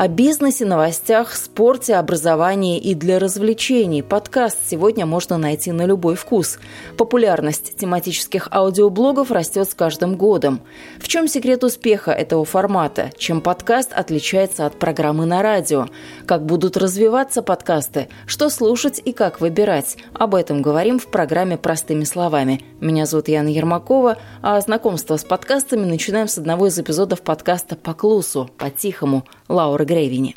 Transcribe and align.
О 0.00 0.06
бизнесе, 0.06 0.64
новостях, 0.64 1.34
спорте, 1.34 1.96
образовании 1.96 2.78
и 2.78 2.94
для 2.94 3.18
развлечений. 3.18 4.04
Подкаст 4.04 4.58
сегодня 4.64 5.06
можно 5.06 5.38
найти 5.38 5.72
на 5.72 5.86
любой 5.86 6.14
вкус. 6.14 6.60
Популярность 6.96 7.76
тематических 7.76 8.46
аудиоблогов 8.52 9.32
растет 9.32 9.68
с 9.68 9.74
каждым 9.74 10.14
годом. 10.14 10.60
В 11.00 11.08
чем 11.08 11.26
секрет 11.26 11.64
успеха 11.64 12.12
этого 12.12 12.44
формата? 12.44 13.10
Чем 13.18 13.40
подкаст 13.40 13.92
отличается 13.92 14.66
от 14.66 14.78
программы 14.78 15.26
на 15.26 15.42
радио? 15.42 15.88
Как 16.26 16.46
будут 16.46 16.76
развиваться 16.76 17.42
подкасты? 17.42 18.06
Что 18.24 18.50
слушать 18.50 19.02
и 19.04 19.12
как 19.12 19.40
выбирать? 19.40 19.96
Об 20.12 20.36
этом 20.36 20.62
говорим 20.62 21.00
в 21.00 21.08
программе 21.08 21.58
«Простыми 21.58 22.04
словами». 22.04 22.62
Меня 22.80 23.04
зовут 23.04 23.26
Яна 23.26 23.48
Ермакова, 23.48 24.18
а 24.42 24.60
знакомство 24.60 25.16
с 25.16 25.24
подкастами 25.24 25.84
начинаем 25.84 26.28
с 26.28 26.38
одного 26.38 26.68
из 26.68 26.78
эпизодов 26.78 27.20
подкаста 27.22 27.74
«По 27.74 27.94
клусу», 27.94 28.48
«По-тихому». 28.58 29.24
Лаура 29.48 29.84
Грейвини. 29.84 30.36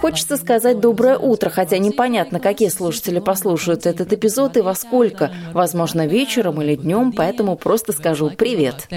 Хочется 0.00 0.36
сказать 0.36 0.80
«доброе 0.80 1.16
утро», 1.16 1.48
хотя 1.48 1.78
непонятно, 1.78 2.40
какие 2.40 2.70
слушатели 2.70 3.20
послушают 3.20 3.86
этот 3.86 4.12
эпизод 4.12 4.56
и 4.56 4.62
во 4.62 4.74
сколько. 4.74 5.30
Возможно, 5.52 6.08
вечером 6.08 6.60
или 6.60 6.74
днем, 6.74 7.12
поэтому 7.12 7.54
просто 7.54 7.92
скажу 7.92 8.32
«привет». 8.36 8.88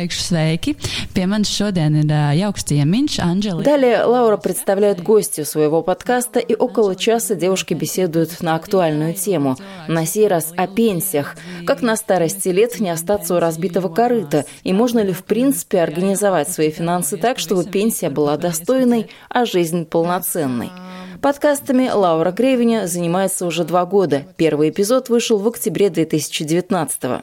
Далее 3.64 4.04
Лаура 4.04 4.38
представляет 4.38 5.04
гостью 5.04 5.46
своего 5.46 5.84
подкаста, 5.84 6.40
и 6.40 6.56
около 6.56 6.96
часа 6.96 7.36
девушки 7.36 7.76
беседуют 7.76 8.42
на 8.42 8.56
актуальную 8.56 9.14
тему. 9.14 9.58
На 9.88 10.08
сей 10.08 10.28
раз 10.28 10.54
о 10.58 10.66
пенсиях. 10.66 11.36
Как 11.68 11.84
на 11.84 11.98
старости 11.98 12.50
лет 12.50 12.80
не 12.80 12.90
остаться 12.90 13.36
у 13.36 13.40
разбитого 13.40 13.90
корыта, 13.90 14.46
и 14.64 14.74
можно 14.74 15.02
ли 15.02 15.14
в 15.14 15.24
принципе 15.24 15.82
организовать 15.82 16.50
свои 16.50 16.72
финансы 16.72 17.16
так, 17.18 17.38
чтобы 17.38 17.64
пенсия 17.64 18.10
была 18.10 18.38
достойной, 18.38 19.12
а 19.30 19.46
жизнь 19.46 19.67
жизнь 19.68 19.86
полноценной. 19.86 20.72
Подкастами 21.22 21.90
Лаура 21.90 22.32
Гревиня 22.32 22.88
занимается 22.88 23.46
уже 23.46 23.66
два 23.66 23.86
года. 23.86 24.24
Первый 24.38 24.70
эпизод 24.70 25.10
вышел 25.10 25.40
в 25.40 25.48
октябре 25.48 25.90
2019 25.90 27.04
-го. 27.04 27.22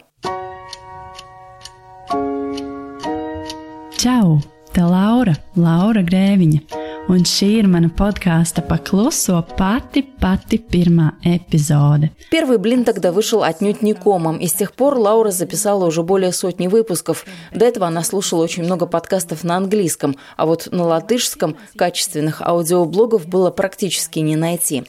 Čau! 3.97 4.41
Te 4.75 4.83
Laura, 4.83 5.35
Laura 5.57 6.03
Grēviņa. 6.05 6.84
Un 7.05 7.21
šī 7.29 7.47
ir 7.61 7.67
mana 7.69 7.91
подкаста 7.93 8.63
«Покlusо» 8.63 9.43
пати 9.59 10.01
пати 10.01 10.57
pirmā 10.57 11.11
эпизода. 11.23 12.09
Первый 12.31 12.57
блин 12.57 12.85
тогда 12.85 13.13
вышел 13.13 13.43
отнюдь 13.43 13.83
не 13.83 13.93
комом, 13.93 14.39
и 14.39 14.47
с 14.47 14.55
тех 14.55 14.73
пор 14.73 14.97
Лаура 14.97 15.31
записала 15.31 15.85
уже 15.85 16.03
более 16.03 16.33
сотни 16.33 16.67
выпусков. 16.67 17.27
До 17.53 17.67
этого 17.67 17.87
она 17.89 18.03
слушала 18.05 18.43
очень 18.43 18.65
много 18.65 18.87
подкастов 18.87 19.45
на 19.45 19.57
английском, 19.57 20.17
а 20.39 20.47
вот 20.47 20.69
на 20.73 20.85
латышском 20.85 21.59
качественных 21.77 22.41
аудиоблогов 22.41 23.27
было 23.27 23.51
практически 23.51 24.21
не 24.21 24.37
найти. 24.37 24.85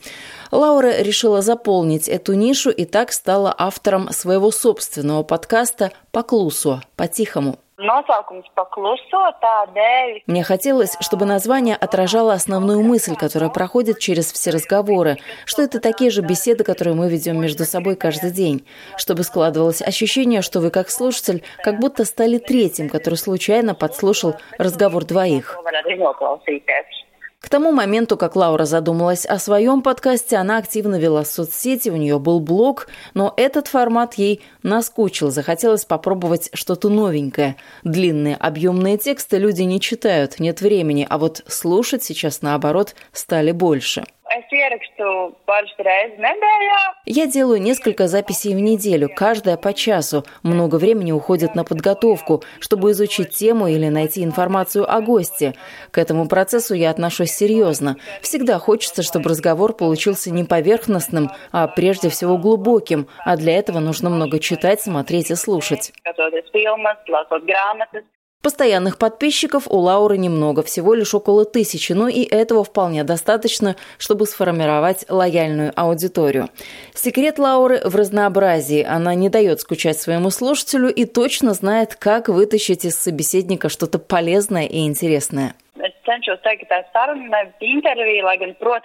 Лаура 0.51 1.01
решила 1.01 1.41
заполнить 1.41 2.07
эту 2.07 2.33
нишу 2.33 2.69
и 2.69 2.85
так 2.85 3.11
стала 3.11 3.53
автором 3.57 4.09
своего 4.13 4.51
собственного 4.51 5.23
подкаста 5.23 5.91
«По 6.11 6.23
по-тихому». 6.23 7.59
Мне 10.27 10.43
хотелось, 10.43 10.95
чтобы 11.01 11.25
название 11.25 11.75
отражало 11.75 12.31
основную 12.31 12.81
мысль, 12.81 13.15
которая 13.15 13.49
проходит 13.49 13.99
через 13.99 14.31
все 14.31 14.51
разговоры, 14.51 15.17
что 15.45 15.61
это 15.61 15.81
такие 15.81 16.09
же 16.09 16.21
беседы, 16.21 16.63
которые 16.63 16.95
мы 16.95 17.09
ведем 17.09 17.41
между 17.41 17.65
собой 17.65 17.97
каждый 17.97 18.31
день, 18.31 18.65
чтобы 18.95 19.23
складывалось 19.23 19.81
ощущение, 19.81 20.41
что 20.41 20.61
вы 20.61 20.69
как 20.69 20.89
слушатель 20.89 21.43
как 21.63 21.79
будто 21.79 22.05
стали 22.05 22.37
третьим, 22.37 22.89
который 22.89 23.15
случайно 23.15 23.75
подслушал 23.75 24.35
разговор 24.57 25.03
двоих. 25.03 25.57
К 27.45 27.49
тому 27.49 27.71
моменту, 27.71 28.17
как 28.17 28.35
Лаура 28.35 28.65
задумалась 28.65 29.23
о 29.23 29.37
своем 29.37 29.83
подкасте, 29.83 30.37
она 30.37 30.57
активно 30.57 30.95
вела 30.95 31.23
соцсети, 31.23 31.89
у 31.89 31.95
нее 31.95 32.17
был 32.17 32.39
блог, 32.39 32.87
но 33.13 33.35
этот 33.37 33.67
формат 33.67 34.15
ей 34.15 34.41
наскучил, 34.63 35.29
захотелось 35.29 35.85
попробовать 35.85 36.49
что-то 36.55 36.89
новенькое. 36.89 37.55
Длинные 37.83 38.35
объемные 38.35 38.97
тексты 38.97 39.37
люди 39.37 39.61
не 39.61 39.79
читают, 39.79 40.39
нет 40.39 40.61
времени, 40.61 41.05
а 41.07 41.19
вот 41.19 41.43
слушать 41.45 42.03
сейчас, 42.03 42.41
наоборот, 42.41 42.95
стали 43.13 43.51
больше. 43.51 44.05
Я 47.05 47.27
делаю 47.27 47.61
несколько 47.61 48.07
записей 48.07 48.55
в 48.55 48.59
неделю, 48.59 49.09
каждая 49.15 49.55
по 49.55 49.71
часу. 49.73 50.23
Много 50.41 50.75
времени 50.75 51.11
уходит 51.11 51.53
на 51.53 51.63
подготовку, 51.63 52.43
чтобы 52.59 52.91
изучить 52.91 53.29
тему 53.29 53.67
или 53.67 53.87
найти 53.87 54.23
информацию 54.23 54.91
о 54.91 55.01
госте. 55.01 55.53
К 55.91 55.99
этому 55.99 56.27
процессу 56.27 56.73
я 56.73 56.89
отношусь 56.89 57.31
серьезно. 57.31 57.97
Всегда 58.21 58.57
хочется, 58.57 59.03
чтобы 59.03 59.29
разговор 59.29 59.73
получился 59.73 60.31
не 60.31 60.43
поверхностным, 60.43 61.29
а 61.51 61.67
прежде 61.67 62.09
всего 62.09 62.37
глубоким, 62.37 63.07
а 63.25 63.37
для 63.37 63.57
этого 63.57 63.79
нужно 63.79 64.09
много 64.09 64.39
читать, 64.39 64.81
смотреть 64.81 65.29
и 65.29 65.35
слушать. 65.35 65.91
Постоянных 68.45 68.99
подписчиков 68.99 69.63
у 69.67 69.79
Лауры 69.79 70.19
немного, 70.19 70.61
всего 70.61 70.93
лишь 70.93 71.15
около 71.15 71.45
тысячи, 71.45 71.93
но 71.93 72.07
и 72.07 72.21
этого 72.21 72.63
вполне 72.63 73.03
достаточно, 73.03 73.75
чтобы 73.97 74.27
сформировать 74.27 75.03
лояльную 75.09 75.73
аудиторию. 75.75 76.51
Секрет 76.93 77.39
Лауры 77.39 77.81
в 77.83 77.95
разнообразии. 77.95 78.83
Она 78.83 79.15
не 79.15 79.29
дает 79.29 79.61
скучать 79.61 79.99
своему 79.99 80.29
слушателю 80.29 80.93
и 80.93 81.05
точно 81.05 81.55
знает, 81.55 81.95
как 81.95 82.29
вытащить 82.29 82.85
из 82.85 82.95
собеседника 82.95 83.67
что-то 83.67 83.97
полезное 83.97 84.67
и 84.67 84.85
интересное. 84.85 85.55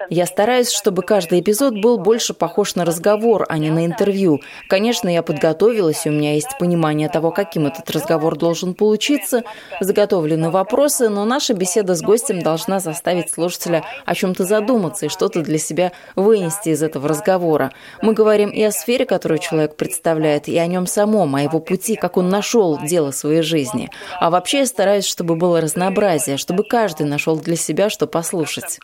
Я 0.08 0.24
стараюсь, 0.24 0.72
чтобы 0.72 1.02
каждый 1.02 1.40
эпизод 1.40 1.78
был 1.80 1.98
больше 1.98 2.32
похож 2.32 2.74
на 2.76 2.84
разговор, 2.86 3.44
а 3.48 3.58
не 3.58 3.70
на 3.70 3.84
интервью. 3.84 4.40
Конечно, 4.68 5.08
я 5.08 5.22
подготовилась, 5.22 6.06
у 6.06 6.10
меня 6.10 6.32
есть 6.32 6.56
понимание 6.58 7.08
того, 7.10 7.30
каким 7.30 7.66
этот 7.66 7.90
разговор 7.90 8.38
должен 8.38 8.74
получиться, 8.74 9.42
заготовлены 9.80 10.50
вопросы, 10.50 11.10
но 11.10 11.26
наша 11.26 11.52
беседа 11.52 11.94
с 11.94 12.00
гостем 12.00 12.40
должна 12.40 12.80
заставить 12.80 13.30
слушателя 13.30 13.84
о 14.06 14.14
чем-то 14.14 14.44
задуматься 14.44 15.06
и 15.06 15.08
что-то 15.10 15.42
для 15.42 15.58
себя 15.58 15.92
вынести 16.16 16.70
из 16.70 16.82
этого 16.82 17.06
разговора. 17.06 17.72
Мы 18.00 18.14
говорим 18.14 18.48
и 18.48 18.62
о 18.62 18.70
сфере, 18.70 19.04
которую 19.04 19.38
человек 19.38 19.76
представляет, 19.76 20.48
и 20.48 20.56
о 20.56 20.66
нем 20.66 20.86
самом, 20.86 21.34
о 21.34 21.42
его 21.42 21.60
пути, 21.60 21.96
как 21.96 22.16
он 22.16 22.30
нашел 22.30 22.78
дело 22.82 23.10
своей 23.10 23.42
жизни. 23.42 23.90
А 24.18 24.30
вообще 24.30 24.60
я 24.60 24.66
стараюсь, 24.66 25.04
чтобы 25.04 25.36
было 25.36 25.60
разнообразие, 25.60 26.38
чтобы 26.38 26.64
каждый 26.64 27.09
нашел 27.10 27.38
для 27.38 27.56
себя, 27.56 27.90
что 27.90 28.06
послушать. 28.06 28.78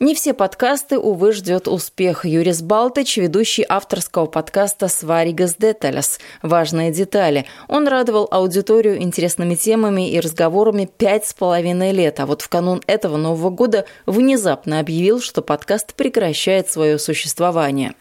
Не 0.00 0.14
все 0.14 0.32
подкасты, 0.32 0.98
увы, 0.98 1.32
ждет 1.32 1.68
успех. 1.68 2.24
Юрис 2.24 2.62
Балтыч, 2.62 3.18
ведущий 3.18 3.66
авторского 3.68 4.24
подкаста 4.24 4.88
«Сваригас 4.88 5.56
Деталес. 5.56 6.18
Важные 6.40 6.90
детали». 6.90 7.44
Он 7.68 7.86
радовал 7.86 8.26
аудиторию 8.30 9.02
интересными 9.02 9.56
темами 9.56 10.10
и 10.10 10.18
разговорами 10.18 10.86
пять 10.86 11.26
с 11.26 11.34
половиной 11.34 11.92
лет, 11.92 12.18
а 12.18 12.24
вот 12.24 12.40
в 12.40 12.48
канун 12.48 12.80
этого 12.86 13.18
Нового 13.18 13.50
года 13.50 13.84
внезапно 14.06 14.80
объявил, 14.80 15.20
что 15.20 15.42
подкаст 15.42 15.94
прекращает 15.94 16.70
свое 16.70 16.98
существование. 16.98 17.92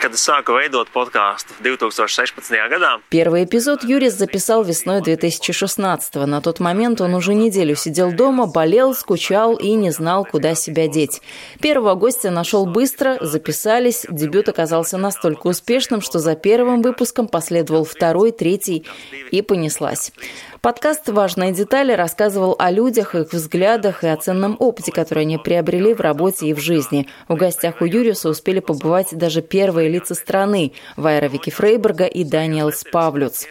Kad 0.00 0.14
es 0.14 0.22
sāku 0.26 0.54
veidot 0.56 0.88
podkāstu 0.92 1.54
2016. 1.64 2.50
gadā. 2.70 2.98
Первый 3.08 3.44
эпизод 3.44 3.84
Юрис 3.84 4.14
записал 4.14 4.62
весной 4.64 5.00
2016 5.00 6.16
-го. 6.16 6.26
На 6.26 6.40
тот 6.40 6.60
момент 6.60 7.00
он 7.00 7.14
уже 7.14 7.34
неделю 7.34 7.76
сидел 7.76 8.12
дома, 8.12 8.46
болел, 8.46 8.94
скучал 8.94 9.56
и 9.56 9.72
не 9.72 9.90
знал, 9.90 10.24
куда 10.24 10.54
себя 10.54 10.86
деть. 10.88 11.22
Первого 11.60 11.94
гостя 11.94 12.30
нашел 12.30 12.66
быстро, 12.66 13.18
записались. 13.20 14.06
Дебют 14.10 14.48
оказался 14.48 14.98
настолько 14.98 15.48
успешным, 15.48 16.00
что 16.00 16.18
за 16.18 16.34
первым 16.34 16.82
выпуском 16.82 17.28
последовал 17.28 17.84
второй, 17.84 18.32
третий 18.32 18.84
и 19.30 19.42
понеслась. 19.42 20.12
Подкаст 20.60 21.08
«Важные 21.08 21.52
детали» 21.52 21.92
рассказывал 21.92 22.56
о 22.58 22.70
людях, 22.70 23.14
их 23.14 23.32
взглядах 23.32 24.04
и 24.04 24.08
о 24.08 24.16
ценном 24.16 24.56
опыте, 24.58 24.90
который 24.90 25.22
они 25.22 25.38
приобрели 25.38 25.92
в 25.92 26.00
работе 26.00 26.46
и 26.46 26.54
в 26.54 26.60
жизни. 26.60 27.08
В 27.28 27.34
гостях 27.34 27.80
у 27.80 27.84
Юриуса 27.84 28.28
успели 28.28 28.60
побывать 28.60 29.08
даже 29.12 29.42
первые 29.42 29.88
лица 29.88 30.14
страны– 30.14 30.72
Вайра 30.96 31.26
Вики 31.26 31.50
Фрейберга 31.50 32.06
и 32.06 32.24
Даниэл 32.24 32.72
Спавлюц. 32.72 33.46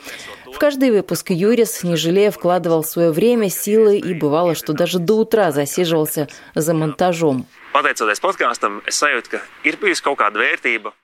В 0.51 0.57
каждый 0.57 0.91
выпуск 0.91 1.31
Юрис, 1.31 1.83
не 1.83 1.95
жалея, 1.95 2.31
вкладывал 2.31 2.83
свое 2.83 3.11
время, 3.11 3.49
силы 3.49 3.97
и 3.97 4.13
бывало, 4.13 4.55
что 4.55 4.73
даже 4.73 4.99
до 4.99 5.15
утра 5.15 5.51
засиживался 5.51 6.27
за 6.55 6.73
монтажом. 6.73 7.45
Pateicoties 7.75 8.21
podkāstam, 8.23 8.77
es 8.87 8.95
sajūtu, 9.01 9.33
ka 9.33 9.39
ir. 9.67 9.75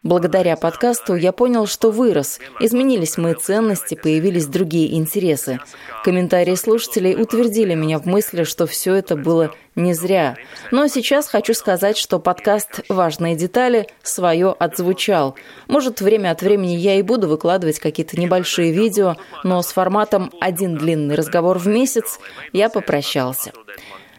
Благодаря 0.03 0.55
подкасту 0.55 1.15
я 1.15 1.33
понял, 1.33 1.67
что 1.67 1.91
вырос. 1.91 2.39
Изменились 2.61 3.17
мои 3.17 3.33
ценности, 3.33 3.95
появились 3.95 4.45
другие 4.45 4.95
интересы. 4.97 5.59
Комментарии 6.05 6.55
слушателей 6.55 7.21
утвердили 7.21 7.73
меня 7.75 7.99
в 7.99 8.05
мысли, 8.05 8.45
что 8.45 8.67
все 8.67 8.93
это 8.93 9.17
было 9.17 9.53
не 9.75 9.93
зря. 9.93 10.37
Но 10.71 10.87
сейчас 10.87 11.27
хочу 11.27 11.53
сказать, 11.53 11.97
что 11.97 12.19
подкаст 12.19 12.85
«Важные 12.87 13.35
детали» 13.35 13.87
свое 14.01 14.55
отзвучал. 14.57 15.35
Может, 15.67 15.99
время 15.99 16.31
от 16.31 16.41
времени 16.41 16.75
я 16.75 16.95
и 16.95 17.01
буду 17.01 17.27
выкладывать 17.27 17.79
какие-то 17.79 18.17
небольшие 18.17 18.71
видео, 18.71 19.17
но 19.43 19.61
с 19.61 19.73
форматом 19.73 20.31
«один 20.39 20.77
длинный 20.77 21.15
разговор 21.15 21.57
в 21.57 21.67
месяц» 21.67 22.17
я 22.53 22.69
попрощался. 22.69 23.51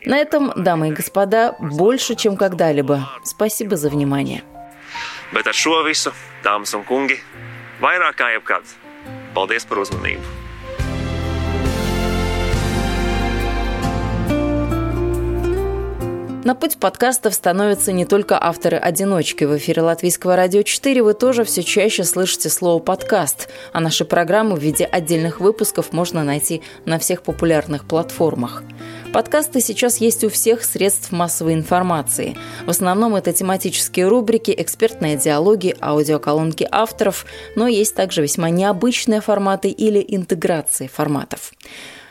На 0.04 0.18
этом, 0.18 0.52
дамы 0.56 0.88
и 0.88 0.92
господа, 0.92 1.54
больше, 1.60 2.16
чем 2.16 2.36
когда-либо. 2.36 3.08
Спасибо 3.24 3.76
за 3.76 3.88
внимание. 3.88 4.42
Bet 5.32 5.46
ar 5.46 5.54
šo 5.56 5.80
visu, 5.86 6.12
dāmas 6.44 6.74
un 6.76 6.82
kungi, 6.84 7.16
vairāk 7.80 8.18
kā 8.20 8.28
jebkad, 8.34 8.68
paldies 9.32 9.64
par 9.64 9.80
uzmanību! 9.80 10.42
На 16.44 16.56
путь 16.56 16.78
подкастов 16.78 17.34
становятся 17.34 17.92
не 17.92 18.04
только 18.04 18.36
авторы-одиночки. 18.36 19.44
В 19.44 19.56
эфире 19.58 19.82
Латвийского 19.82 20.34
радио 20.34 20.62
4 20.62 21.00
вы 21.00 21.14
тоже 21.14 21.44
все 21.44 21.62
чаще 21.62 22.02
слышите 22.02 22.48
слово 22.48 22.80
«подкаст», 22.80 23.48
а 23.72 23.78
наши 23.78 24.04
программы 24.04 24.56
в 24.56 24.58
виде 24.58 24.84
отдельных 24.84 25.38
выпусков 25.38 25.92
можно 25.92 26.24
найти 26.24 26.60
на 26.84 26.98
всех 26.98 27.22
популярных 27.22 27.84
платформах. 27.84 28.64
Подкасты 29.12 29.60
сейчас 29.60 29.98
есть 29.98 30.24
у 30.24 30.30
всех 30.30 30.62
средств 30.62 31.12
массовой 31.12 31.52
информации. 31.52 32.34
В 32.64 32.70
основном 32.70 33.14
это 33.14 33.34
тематические 33.34 34.08
рубрики, 34.08 34.54
экспертные 34.56 35.18
диалоги, 35.18 35.74
аудиоколонки 35.82 36.66
авторов, 36.70 37.26
но 37.54 37.68
есть 37.68 37.94
также 37.94 38.22
весьма 38.22 38.48
необычные 38.48 39.20
форматы 39.20 39.68
или 39.68 40.02
интеграции 40.08 40.86
форматов. 40.86 41.52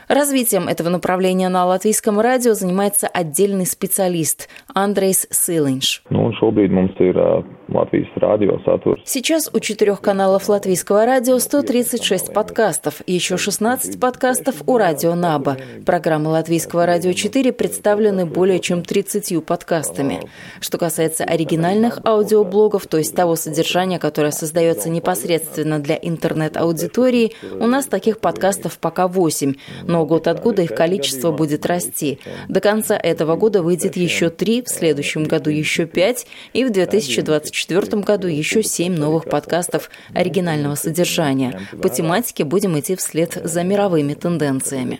Развитием 0.07 0.67
этого 0.67 0.89
направления 0.89 1.49
на 1.49 1.65
латвийском 1.65 2.19
радио 2.19 2.53
занимается 2.53 3.07
отдельный 3.07 3.65
специалист 3.65 4.47
Андрейс 4.71 5.25
Силинш. 5.31 6.03
Ir 6.11 7.43
Латвijas 7.73 8.09
радио 8.17 8.59
сатурс. 8.65 9.01
Сейчас 9.05 9.49
у 9.53 9.59
четырех 9.61 10.01
каналов 10.01 10.49
латвийского 10.49 11.05
радио 11.05 11.39
136 11.39 12.33
подкастов, 12.33 13.01
еще 13.07 13.37
16 13.37 13.97
подкастов 13.97 14.63
у 14.67 14.77
радио 14.77 15.15
НАБА. 15.15 15.57
Программы 15.85 16.31
латвийского 16.31 16.85
радио 16.85 17.13
4 17.13 17.53
представлены 17.53 18.25
более 18.25 18.59
чем 18.59 18.83
30 18.83 19.45
подкастами. 19.45 20.19
Что 20.59 20.77
касается 20.77 21.23
оригинальных 21.23 21.99
аудиоблогов, 22.05 22.87
то 22.87 22.97
есть 22.97 23.15
того 23.15 23.37
содержания, 23.37 23.99
которое 23.99 24.31
создается 24.31 24.89
непосредственно 24.89 25.79
для 25.79 25.95
интернет-аудитории, 25.95 27.31
у 27.57 27.67
нас 27.67 27.85
таких 27.85 28.19
подкастов 28.19 28.79
пока 28.79 29.07
8, 29.07 29.55
но 29.83 30.05
год 30.05 30.27
от 30.27 30.41
года 30.41 30.61
их 30.61 30.75
количество 30.75 31.31
будет 31.31 31.65
расти. 31.65 32.19
До 32.49 32.59
конца 32.59 32.97
этого 32.97 33.37
года 33.37 33.63
выйдет 33.63 33.95
еще 33.95 34.29
3, 34.29 34.63
в 34.63 34.67
следующем 34.67 35.23
году 35.23 35.49
еще 35.49 35.85
5, 35.85 36.27
и 36.51 36.65
в 36.65 36.71
2024 36.71 37.60
2024 37.67 38.03
году 38.03 38.27
еще 38.27 38.63
семь 38.63 38.95
новых 38.95 39.25
подкастов 39.25 39.89
оригинального 40.13 40.75
содержания. 40.75 41.53
По 41.81 41.89
тематике 41.89 42.43
будем 42.43 42.77
идти 42.79 42.95
вслед 42.95 43.31
за 43.33 43.63
мировыми 43.63 44.13
тенденциями. 44.13 44.99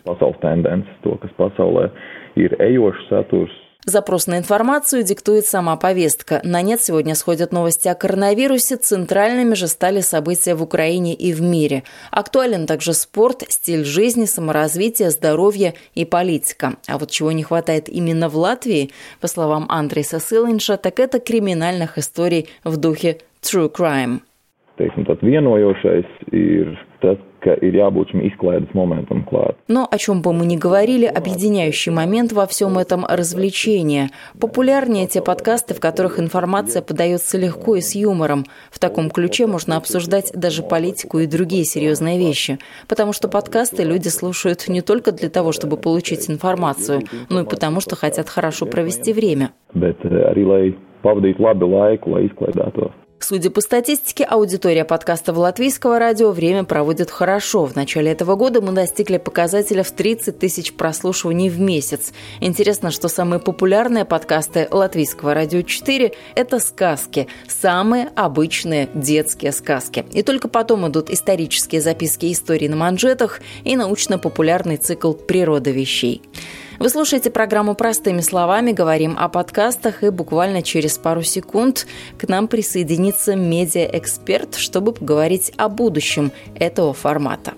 Запрос 3.86 4.28
на 4.28 4.38
информацию 4.38 5.02
диктует 5.04 5.48
сама 5.48 5.76
повестка. 5.76 6.40
На 6.44 6.62
нет 6.62 6.82
сегодня 6.82 7.16
сходят 7.16 7.52
новости 7.52 7.88
о 7.88 7.96
коронавирусе, 7.96 8.76
центральными 8.76 9.56
же 9.56 9.68
стали 9.68 10.02
события 10.02 10.54
в 10.54 10.62
Украине 10.62 11.16
и 11.16 11.34
в 11.34 11.42
мире. 11.42 11.82
Актуален 12.12 12.68
также 12.68 12.94
спорт, 12.94 13.44
стиль 13.50 13.84
жизни, 13.84 14.26
саморазвитие, 14.26 15.10
здоровье 15.10 15.74
и 15.96 16.06
политика. 16.06 16.74
А 16.88 17.00
вот 17.00 17.10
чего 17.10 17.32
не 17.32 17.42
хватает 17.42 17.90
именно 17.90 18.30
в 18.30 18.38
Латвии, 18.38 18.92
по 19.20 19.28
словам 19.28 19.66
Андреса 19.68 20.20
Сылинша, 20.20 20.78
так 20.78 21.00
это 21.00 21.20
криминальных 21.20 21.98
историй 21.98 22.50
в 22.64 22.78
духе 22.78 23.18
true 23.42 23.72
crime. 23.72 24.20
Ka 27.42 27.56
ir 27.62 27.76
jābūt 27.76 28.14
šim 28.14 28.22
izklaides 28.30 28.74
momentam 28.78 29.24
klāt. 29.26 29.58
Но 29.68 29.88
о 29.90 29.98
чем 29.98 30.22
бы 30.22 30.34
мы 30.34 30.46
ни 30.46 30.58
говорили, 30.58 31.06
объединяющий 31.06 31.92
момент 31.92 32.32
во 32.32 32.46
всем 32.48 32.78
этом– 32.78 33.06
развлечение. 33.10 34.10
Популярнее 34.40 35.08
те 35.08 35.22
подкасты, 35.22 35.74
в 35.74 35.80
которых 35.80 36.20
информация 36.20 36.82
подается 36.82 37.38
легко 37.38 37.76
и 37.76 37.82
с 37.82 37.96
юмором. 37.96 38.46
В 38.70 38.80
таком 38.80 39.10
ключе 39.10 39.48
можно 39.48 39.78
обсуждать 39.78 40.32
даже 40.34 40.64
политику 40.64 41.20
и 41.20 41.28
другие 41.28 41.66
серьезные 41.66 42.18
вещи. 42.18 42.60
Потому 42.88 43.14
что 43.14 43.28
подкасты 43.28 43.84
люди 43.84 44.10
слушают 44.10 44.68
не 44.68 44.82
только 44.82 45.12
для 45.12 45.30
того, 45.30 45.52
чтобы 45.52 45.78
получить 45.78 46.30
информацию, 46.30 47.02
но 47.30 47.42
и 47.42 47.46
потому, 47.46 47.82
что 47.82 47.96
хотят 47.96 48.30
хорошо 48.30 48.66
провести 48.66 49.14
время. 49.14 49.52
Bet 49.74 50.04
arī, 50.04 50.44
lai 50.44 50.64
pavadītu 51.04 51.44
labu 51.44 51.70
laiku, 51.72 52.12
lai 52.16 52.26
izklaidētos. 52.28 52.92
Судя 53.24 53.52
по 53.52 53.62
статистике, 53.62 54.24
аудитория 54.24 54.84
подкастов 54.84 55.38
латвийского 55.38 56.00
радио 56.00 56.32
время 56.32 56.64
проводит 56.64 57.12
хорошо. 57.12 57.66
В 57.68 57.76
начале 57.76 58.12
этого 58.12 58.36
года 58.36 58.62
мы 58.62 58.72
достигли 58.72 59.18
показателя 59.18 59.84
в 59.84 59.92
30 59.92 60.40
тысяч 60.40 60.74
прослушиваний 60.74 61.50
в 61.50 61.60
месяц. 61.60 62.14
Интересно, 62.40 62.90
что 62.90 63.10
самые 63.10 63.40
популярные 63.40 64.06
подкасты 64.06 64.68
латвийского 64.72 65.36
радио 65.36 65.62
4– 65.62 66.14
это 66.36 66.60
сказки. 66.60 67.28
Самые 67.48 68.10
обычные 68.16 68.90
детские 68.96 69.52
сказки. 69.52 70.04
И 70.14 70.24
только 70.24 70.48
потом 70.48 70.88
идут 70.88 71.12
исторические 71.12 71.80
записки 71.80 72.32
истории 72.32 72.68
на 72.68 72.76
манжетах 72.76 73.40
и 73.64 73.76
научно-популярный 73.76 74.78
цикл 74.78 75.14
«Природа 75.14 75.70
вещей». 75.70 76.24
Вы 76.82 76.90
слушаете 76.90 77.30
программу 77.30 77.76
«Простыми 77.76 78.22
словами», 78.22 78.72
говорим 78.72 79.16
о 79.16 79.30
подкастах, 79.30 80.02
и 80.02 80.10
буквально 80.10 80.64
через 80.64 80.98
пару 80.98 81.22
секунд 81.22 81.86
к 82.18 82.28
нам 82.28 82.48
присоединится 82.48 83.36
медиаэксперт, 83.36 84.56
чтобы 84.56 84.92
поговорить 84.92 85.54
о 85.58 85.70
будущем 85.70 86.32
этого 86.56 86.96
формата. 86.96 87.54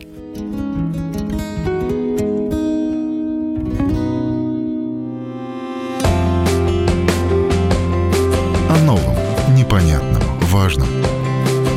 О 8.70 8.78
новом, 8.86 9.16
непонятном, 9.56 10.22
важном. 10.52 10.90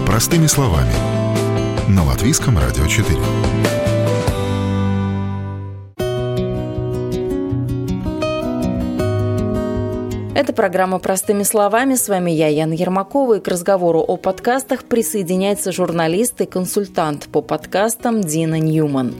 Простыми 0.05 0.49
словами. 0.49 0.95
На 1.87 2.03
Латвийском 2.03 2.59
радио 2.59 2.89
4. 2.89 3.86
Это 10.37 10.53
программа 10.53 10.99
«Простыми 10.99 11.45
словами». 11.45 11.95
С 11.95 12.11
вами 12.11 12.31
я, 12.31 12.49
Яна 12.49 12.75
Ермакова. 12.75 13.39
И 13.39 13.41
к 13.41 13.49
разговору 13.49 14.01
о 14.01 14.19
подкастах 14.19 14.85
присоединяется 14.85 15.73
журналист 15.73 16.39
и 16.43 16.45
консультант 16.45 17.29
по 17.29 17.41
подкастам 17.41 18.21
Дина 18.21 18.61
Ньюман. 18.61 19.15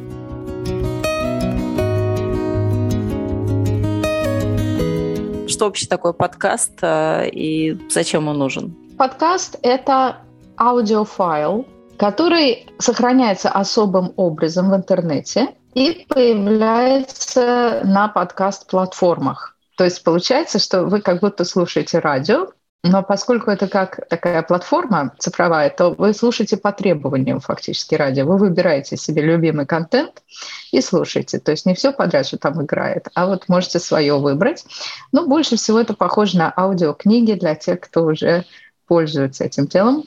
Что 5.49 5.65
вообще 5.65 5.87
такое 5.87 6.13
подкаст 6.13 6.81
э, 6.83 7.31
и 7.31 7.79
зачем 7.89 8.29
он 8.29 8.37
нужен? 8.37 8.77
Подкаст– 8.99 9.59
это 9.63 10.19
аудиофайл, 10.59 11.67
который 11.97 12.67
сохраняется 12.77 13.49
особым 13.49 14.13
образом 14.17 14.71
в 14.71 14.77
интернете 14.77 15.55
и 15.73 16.05
появляется 16.11 17.81
на 17.85 18.09
подкаст-платформах. 18.09 19.56
То 19.77 19.85
есть 19.85 20.03
получается, 20.03 20.59
что 20.59 20.85
вы 20.85 21.01
как 21.01 21.21
будто 21.21 21.45
слушаете 21.45 21.99
радио, 21.99 22.49
но 22.83 23.03
поскольку 23.03 23.51
это 23.51 23.67
как 23.69 24.07
такая 24.09 24.43
платформа 24.43 25.13
цифровая, 25.19 25.71
то 25.71 25.91
вы 25.91 26.13
слушаете 26.15 26.57
по 26.57 26.73
требованиям 26.73 27.41
фактически 27.41 27.95
радио. 27.95 28.27
Вы 28.27 28.39
выбираете 28.39 28.97
себе 28.97 29.23
любимый 29.23 29.67
контент 29.67 30.23
и 30.71 30.81
слушаете. 30.81 31.41
То 31.41 31.51
есть 31.51 31.67
не 31.67 31.75
все 31.75 31.93
подряд, 31.93 32.27
что 32.27 32.39
там 32.39 32.63
играет, 32.63 33.09
а 33.15 33.27
вот 33.27 33.49
можете 33.49 33.81
свое 33.81 34.19
выбрать. 34.19 34.65
Но 35.13 35.27
больше 35.27 35.57
всего 35.57 35.81
это 35.81 35.95
похоже 35.95 36.39
на 36.39 36.53
аудиокниги 36.57 37.33
для 37.33 37.55
тех, 37.55 37.81
кто 37.81 38.05
уже 38.05 38.45
пользуется 38.87 39.45
этим 39.45 39.67
делом. 39.67 40.05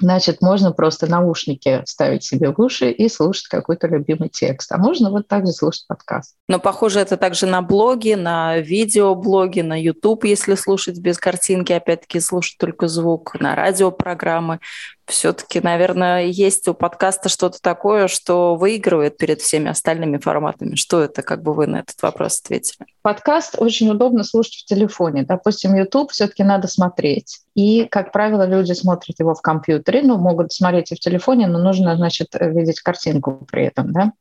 Значит, 0.00 0.42
можно 0.42 0.72
просто 0.72 1.06
наушники 1.06 1.82
ставить 1.86 2.24
себе 2.24 2.50
в 2.50 2.60
уши 2.60 2.90
и 2.90 3.08
слушать 3.08 3.48
какой-то 3.48 3.86
любимый 3.86 4.28
текст. 4.28 4.70
А 4.72 4.78
можно 4.78 5.10
вот 5.10 5.28
так 5.28 5.46
же 5.46 5.52
слушать 5.52 5.86
подкаст. 5.86 6.34
Но 6.48 6.58
похоже 6.58 7.00
это 7.00 7.16
также 7.16 7.46
на 7.46 7.62
блоги, 7.62 8.14
на 8.14 8.58
видеоблоги, 8.58 9.60
на 9.60 9.80
YouTube, 9.80 10.24
если 10.24 10.54
слушать 10.54 10.98
без 10.98 11.18
картинки, 11.18 11.72
опять-таки 11.72 12.20
слушать 12.20 12.58
только 12.58 12.88
звук, 12.88 13.40
на 13.40 13.54
радиопрограммы. 13.54 14.60
Все-таки, 15.06 15.60
наверное, 15.60 16.24
есть 16.24 16.66
у 16.68 16.74
подкаста 16.74 17.28
что-то 17.28 17.60
такое, 17.60 18.08
что 18.08 18.56
выигрывает 18.56 19.16
перед 19.16 19.40
всеми 19.40 19.70
остальными 19.70 20.18
форматами. 20.18 20.74
Что 20.74 21.00
это, 21.00 21.22
как 21.22 21.42
бы 21.42 21.54
вы 21.54 21.66
на 21.66 21.80
этот 21.80 22.00
вопрос 22.02 22.40
ответили? 22.40 22.86
Подкаст 23.02 23.54
очень 23.58 23.88
удобно 23.88 24.24
слушать 24.24 24.54
в 24.54 24.64
телефоне. 24.64 25.22
Допустим, 25.22 25.76
YouTube 25.76 26.10
все-таки 26.10 26.42
надо 26.42 26.66
смотреть. 26.66 27.40
И, 27.54 27.84
как 27.84 28.12
правило, 28.12 28.46
люди 28.46 28.72
смотрят 28.72 29.18
его 29.18 29.34
в 29.34 29.40
компьютере, 29.40 30.02
ну, 30.02 30.18
могут 30.18 30.52
смотреть 30.52 30.92
и 30.92 30.96
в 30.96 31.00
телефоне, 31.00 31.46
но 31.46 31.58
нужно, 31.58 31.96
значит, 31.96 32.28
видеть 32.38 32.80
картинку 32.80 33.46
при 33.50 33.66
этом, 33.66 33.92
да. 33.92 34.12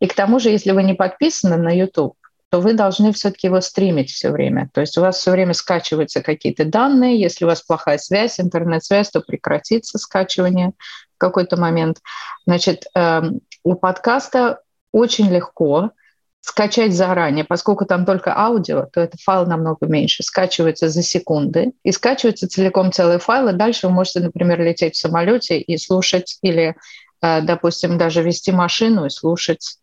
И 0.00 0.06
к 0.06 0.14
тому 0.14 0.40
же, 0.40 0.50
если 0.50 0.72
вы 0.72 0.82
не 0.82 0.94
подписаны 0.94 1.56
на 1.56 1.70
YouTube, 1.70 2.16
то 2.52 2.60
вы 2.60 2.74
должны 2.74 3.14
все-таки 3.14 3.46
его 3.46 3.62
стримить 3.62 4.10
все 4.10 4.28
время. 4.28 4.68
То 4.74 4.82
есть 4.82 4.98
у 4.98 5.00
вас 5.00 5.16
все 5.16 5.30
время 5.30 5.54
скачиваются 5.54 6.20
какие-то 6.20 6.66
данные. 6.66 7.18
Если 7.18 7.46
у 7.46 7.48
вас 7.48 7.62
плохая 7.62 7.96
связь, 7.96 8.38
интернет-связь, 8.38 9.08
то 9.08 9.22
прекратится 9.22 9.98
скачивание 9.98 10.72
в 11.14 11.18
какой-то 11.18 11.56
момент. 11.58 11.96
Значит, 12.44 12.84
эм, 12.94 13.40
у 13.64 13.74
подкаста 13.74 14.60
очень 14.92 15.30
легко 15.30 15.92
скачать 16.42 16.92
заранее, 16.92 17.46
поскольку 17.46 17.86
там 17.86 18.04
только 18.04 18.36
аудио, 18.36 18.84
то 18.92 19.00
это 19.00 19.16
файл 19.16 19.46
намного 19.46 19.86
меньше, 19.86 20.22
скачивается 20.22 20.90
за 20.90 21.02
секунды, 21.02 21.72
и 21.84 21.90
скачивается 21.90 22.48
целиком 22.48 22.92
целый 22.92 23.18
файл, 23.18 23.48
и 23.48 23.54
дальше 23.54 23.86
вы 23.86 23.94
можете, 23.94 24.20
например, 24.20 24.60
лететь 24.60 24.96
в 24.96 24.98
самолете 24.98 25.58
и 25.58 25.78
слушать, 25.78 26.36
или, 26.42 26.76
э, 27.22 27.40
допустим, 27.40 27.96
даже 27.96 28.22
вести 28.22 28.52
машину 28.52 29.06
и 29.06 29.10
слушать 29.10 29.78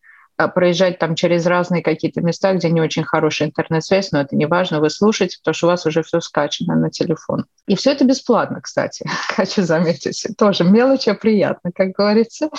проезжать 0.48 1.00
там 1.00 1.16
через 1.16 1.46
разные 1.46 1.84
какие-то 1.84 2.22
места, 2.22 2.54
где 2.54 2.70
не 2.70 2.82
очень 2.82 3.04
хорошая 3.04 3.50
интернет-связь, 3.50 4.12
но 4.12 4.22
это 4.22 4.36
не 4.36 4.46
важно, 4.46 4.80
вы 4.80 4.90
слушаете, 4.90 5.38
потому 5.40 5.54
что 5.54 5.68
у 5.68 5.70
вас 5.70 5.86
уже 5.86 6.02
все 6.04 6.22
скачано 6.22 6.76
на 6.76 6.90
телефон. 6.90 7.46
И 7.68 7.76
все 7.76 7.92
это 7.92 8.06
бесплатно, 8.06 8.62
кстати, 8.62 9.10
хочу 9.36 9.64
заметить. 9.64 10.26
Тоже 10.38 10.64
мелочь, 10.64 11.08
а 11.08 11.14
приятно, 11.14 11.72
как 11.74 11.92
говорится. 11.92 12.50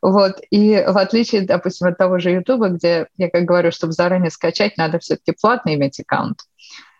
Вот. 0.00 0.40
И 0.50 0.82
в 0.86 0.96
отличие, 0.96 1.42
допустим, 1.42 1.88
от 1.88 1.98
того 1.98 2.18
же 2.18 2.30
YouTube, 2.30 2.68
где 2.70 3.08
я 3.16 3.30
как 3.30 3.44
говорю, 3.44 3.72
чтобы 3.72 3.92
заранее 3.92 4.30
скачать, 4.30 4.76
надо 4.76 4.98
все-таки 4.98 5.32
платно 5.38 5.74
иметь 5.74 6.00
аккаунт. 6.00 6.40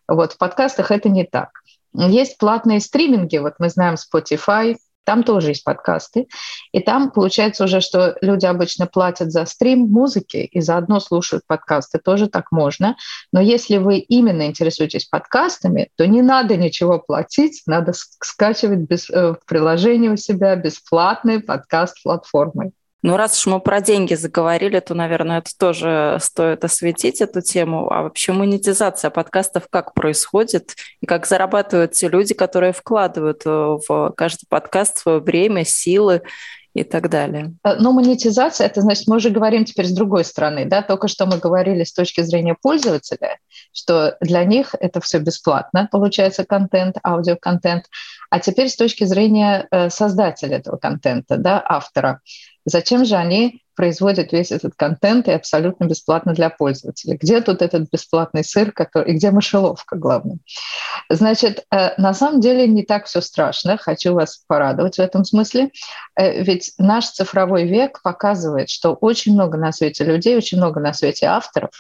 Вот 0.06 0.34
в 0.34 0.38
подкастах 0.38 0.90
это 0.90 1.08
не 1.08 1.24
так. 1.24 1.50
Есть 1.94 2.38
платные 2.38 2.80
стриминги, 2.80 3.38
вот 3.38 3.54
мы 3.58 3.70
знаем 3.70 3.94
Spotify, 3.94 4.76
там 5.08 5.22
тоже 5.22 5.52
есть 5.52 5.64
подкасты. 5.64 6.26
И 6.70 6.80
там 6.80 7.10
получается 7.10 7.64
уже, 7.64 7.80
что 7.80 8.18
люди 8.20 8.44
обычно 8.44 8.84
платят 8.86 9.32
за 9.32 9.46
стрим 9.46 9.88
музыки 9.90 10.36
и 10.36 10.60
заодно 10.60 11.00
слушают 11.00 11.44
подкасты. 11.46 11.98
Тоже 11.98 12.28
так 12.28 12.52
можно. 12.52 12.94
Но 13.32 13.40
если 13.40 13.78
вы 13.78 14.00
именно 14.00 14.44
интересуетесь 14.44 15.06
подкастами, 15.06 15.88
то 15.96 16.06
не 16.06 16.20
надо 16.20 16.58
ничего 16.58 16.98
платить, 16.98 17.62
надо 17.64 17.94
скачивать 17.94 18.80
без, 18.80 19.08
э, 19.08 19.34
приложение 19.46 20.10
у 20.10 20.16
себя 20.18 20.54
бесплатные 20.56 21.40
подкаст-платформы. 21.40 22.72
Ну, 23.02 23.16
раз 23.16 23.38
уж 23.38 23.46
мы 23.46 23.60
про 23.60 23.80
деньги 23.80 24.14
заговорили, 24.14 24.80
то, 24.80 24.94
наверное, 24.94 25.38
это 25.38 25.50
тоже 25.56 26.18
стоит 26.20 26.64
осветить 26.64 27.20
эту 27.20 27.42
тему. 27.42 27.90
А 27.92 28.02
вообще 28.02 28.32
монетизация 28.32 29.10
подкастов 29.10 29.68
как 29.70 29.94
происходит 29.94 30.74
и 31.00 31.06
как 31.06 31.26
зарабатывают 31.26 31.92
те 31.92 32.08
люди, 32.08 32.34
которые 32.34 32.72
вкладывают 32.72 33.42
э, 33.46 33.50
в 33.50 34.12
каждый 34.16 34.46
подкаст 34.48 34.98
свое 34.98 35.20
время, 35.20 35.64
силы 35.64 36.22
и 36.74 36.84
так 36.84 37.08
далее. 37.08 37.54
Э, 37.64 37.76
ну, 37.78 37.92
монетизация, 37.92 38.66
это 38.66 38.80
значит, 38.80 39.06
мы 39.06 39.16
уже 39.16 39.30
говорим 39.30 39.64
теперь 39.64 39.86
с 39.86 39.92
другой 39.92 40.24
стороны, 40.24 40.64
да, 40.64 40.82
только 40.82 41.08
что 41.08 41.26
мы 41.26 41.38
говорили 41.38 41.84
с 41.84 41.92
точки 41.92 42.22
зрения 42.22 42.56
пользователя, 42.60 43.38
что 43.72 44.16
для 44.20 44.44
них 44.44 44.74
это 44.78 45.00
все 45.00 45.18
бесплатно, 45.18 45.88
получается 45.90 46.44
контент, 46.44 46.96
аудиоконтент, 47.04 47.84
а 48.30 48.40
теперь 48.40 48.68
с 48.68 48.76
точки 48.76 49.04
зрения 49.04 49.66
э, 49.70 49.90
создателя 49.90 50.56
этого 50.56 50.76
контента, 50.76 51.36
да, 51.36 51.62
автора. 51.64 52.20
Зачем 52.64 53.04
же 53.04 53.16
они 53.16 53.62
производят 53.74 54.32
весь 54.32 54.50
этот 54.50 54.74
контент 54.74 55.28
и 55.28 55.32
абсолютно 55.32 55.84
бесплатно 55.84 56.34
для 56.34 56.50
пользователей? 56.50 57.16
Где 57.16 57.40
тут 57.40 57.62
этот 57.62 57.88
бесплатный 57.90 58.44
сыр, 58.44 58.72
который, 58.72 59.12
и 59.12 59.16
где 59.16 59.30
мышеловка, 59.30 59.96
главное? 59.96 60.38
Значит, 61.08 61.64
э, 61.70 61.90
на 61.96 62.12
самом 62.12 62.40
деле 62.40 62.66
не 62.66 62.82
так 62.82 63.06
все 63.06 63.20
страшно, 63.20 63.78
хочу 63.78 64.14
вас 64.14 64.42
порадовать 64.46 64.96
в 64.96 65.00
этом 65.00 65.24
смысле, 65.24 65.70
э, 66.16 66.42
ведь 66.42 66.72
наш 66.78 67.06
цифровой 67.08 67.66
век 67.66 68.02
показывает, 68.02 68.68
что 68.68 68.94
очень 68.94 69.34
много 69.34 69.56
на 69.56 69.72
свете 69.72 70.04
людей, 70.04 70.36
очень 70.36 70.58
много 70.58 70.80
на 70.80 70.92
свете 70.92 71.26
авторов, 71.26 71.70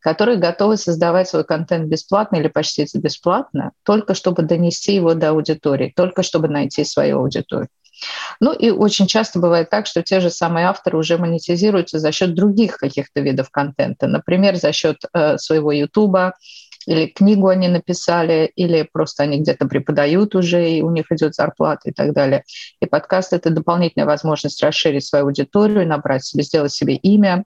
которые 0.00 0.38
готовы 0.38 0.76
создавать 0.76 1.28
свой 1.28 1.44
контент 1.44 1.86
бесплатно 1.86 2.36
или 2.36 2.48
почти 2.48 2.86
бесплатно, 2.94 3.72
только 3.84 4.14
чтобы 4.14 4.42
донести 4.42 4.94
его 4.94 5.14
до 5.14 5.30
аудитории, 5.30 5.92
только 5.94 6.22
чтобы 6.22 6.48
найти 6.48 6.84
свою 6.84 7.20
аудиторию. 7.20 7.68
Ну 8.40 8.52
и 8.52 8.70
очень 8.70 9.06
часто 9.06 9.38
бывает 9.38 9.70
так, 9.70 9.86
что 9.86 10.02
те 10.02 10.20
же 10.20 10.30
самые 10.30 10.66
авторы 10.66 10.98
уже 10.98 11.18
монетизируются 11.18 11.98
за 11.98 12.12
счет 12.12 12.34
других 12.34 12.76
каких-то 12.78 13.20
видов 13.20 13.50
контента, 13.50 14.06
например, 14.06 14.56
за 14.56 14.72
счет 14.72 14.98
э, 15.12 15.38
своего 15.38 15.72
Ютуба, 15.72 16.34
или 16.86 17.06
книгу 17.06 17.48
они 17.48 17.68
написали, 17.68 18.50
или 18.56 18.88
просто 18.90 19.24
они 19.24 19.38
где-то 19.38 19.66
преподают 19.66 20.34
уже, 20.34 20.70
и 20.70 20.82
у 20.82 20.90
них 20.90 21.12
идет 21.12 21.34
зарплата 21.34 21.90
и 21.90 21.92
так 21.92 22.12
далее. 22.12 22.44
И 22.80 22.86
подкаст— 22.86 23.32
это 23.34 23.50
дополнительная 23.50 24.06
возможность 24.06 24.62
расширить 24.62 25.04
свою 25.04 25.26
аудиторию, 25.26 25.86
набрать 25.86 26.24
себе, 26.24 26.42
сделать 26.42 26.72
себе 26.72 26.94
имя, 26.96 27.44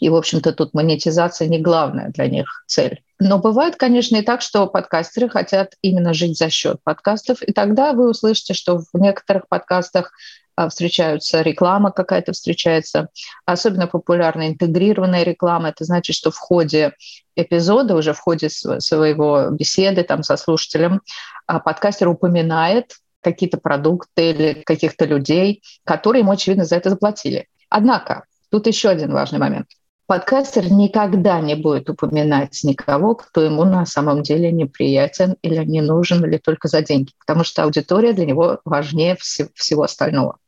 и, 0.00 0.08
в 0.08 0.14
общем-то, 0.16 0.52
тут 0.52 0.74
монетизация 0.74 1.48
не 1.48 1.60
главная 1.60 2.10
для 2.10 2.26
них 2.26 2.64
цель. 2.66 3.03
Но 3.20 3.38
бывает, 3.38 3.76
конечно, 3.76 4.16
и 4.16 4.22
так, 4.22 4.40
что 4.40 4.66
подкастеры 4.66 5.28
хотят 5.28 5.74
именно 5.82 6.12
жить 6.14 6.36
за 6.36 6.50
счет 6.50 6.78
подкастов, 6.82 7.42
и 7.42 7.52
тогда 7.52 7.92
вы 7.92 8.10
услышите, 8.10 8.54
что 8.54 8.78
в 8.78 8.98
некоторых 8.98 9.48
подкастах 9.48 10.12
а, 10.56 10.68
встречаются 10.68 11.40
реклама 11.42 11.92
какая-то 11.92 12.32
встречается, 12.32 13.08
особенно 13.46 13.86
популярная 13.86 14.48
интегрированная 14.48 15.22
реклама. 15.22 15.68
Это 15.68 15.84
значит, 15.84 16.16
что 16.16 16.30
в 16.32 16.38
ходе 16.38 16.94
эпизода, 17.36 17.94
уже 17.94 18.14
в 18.14 18.18
ходе 18.18 18.50
своего 18.50 19.50
беседы 19.50 20.02
там, 20.02 20.22
со 20.22 20.36
слушателем, 20.36 21.00
а, 21.46 21.60
подкастер 21.60 22.08
упоминает 22.08 22.96
какие-то 23.20 23.58
продукты 23.58 24.30
или 24.30 24.62
каких-то 24.66 25.04
людей, 25.04 25.62
которые 25.84 26.20
ему, 26.20 26.32
очевидно, 26.32 26.64
за 26.64 26.76
это 26.76 26.90
заплатили. 26.90 27.48
Однако, 27.68 28.24
тут 28.50 28.66
еще 28.66 28.88
один 28.88 29.12
важный 29.12 29.38
момент– 29.38 29.68
подкастер 30.06 30.70
никогда 30.70 31.40
не 31.40 31.54
будет 31.54 31.88
упоминать 31.88 32.60
никого, 32.64 33.14
кто 33.14 33.42
ему 33.42 33.64
на 33.64 33.86
самом 33.86 34.22
деле 34.22 34.52
неприятен 34.52 35.36
или 35.42 35.64
не 35.64 35.80
нужен, 35.80 36.24
или 36.24 36.38
только 36.38 36.68
за 36.68 36.82
деньги, 36.82 37.12
потому 37.18 37.44
что 37.44 37.64
аудитория 37.64 38.12
для 38.12 38.26
него 38.26 38.60
важнее 38.64 39.16
всего 39.16 39.82
остального. 39.82 40.38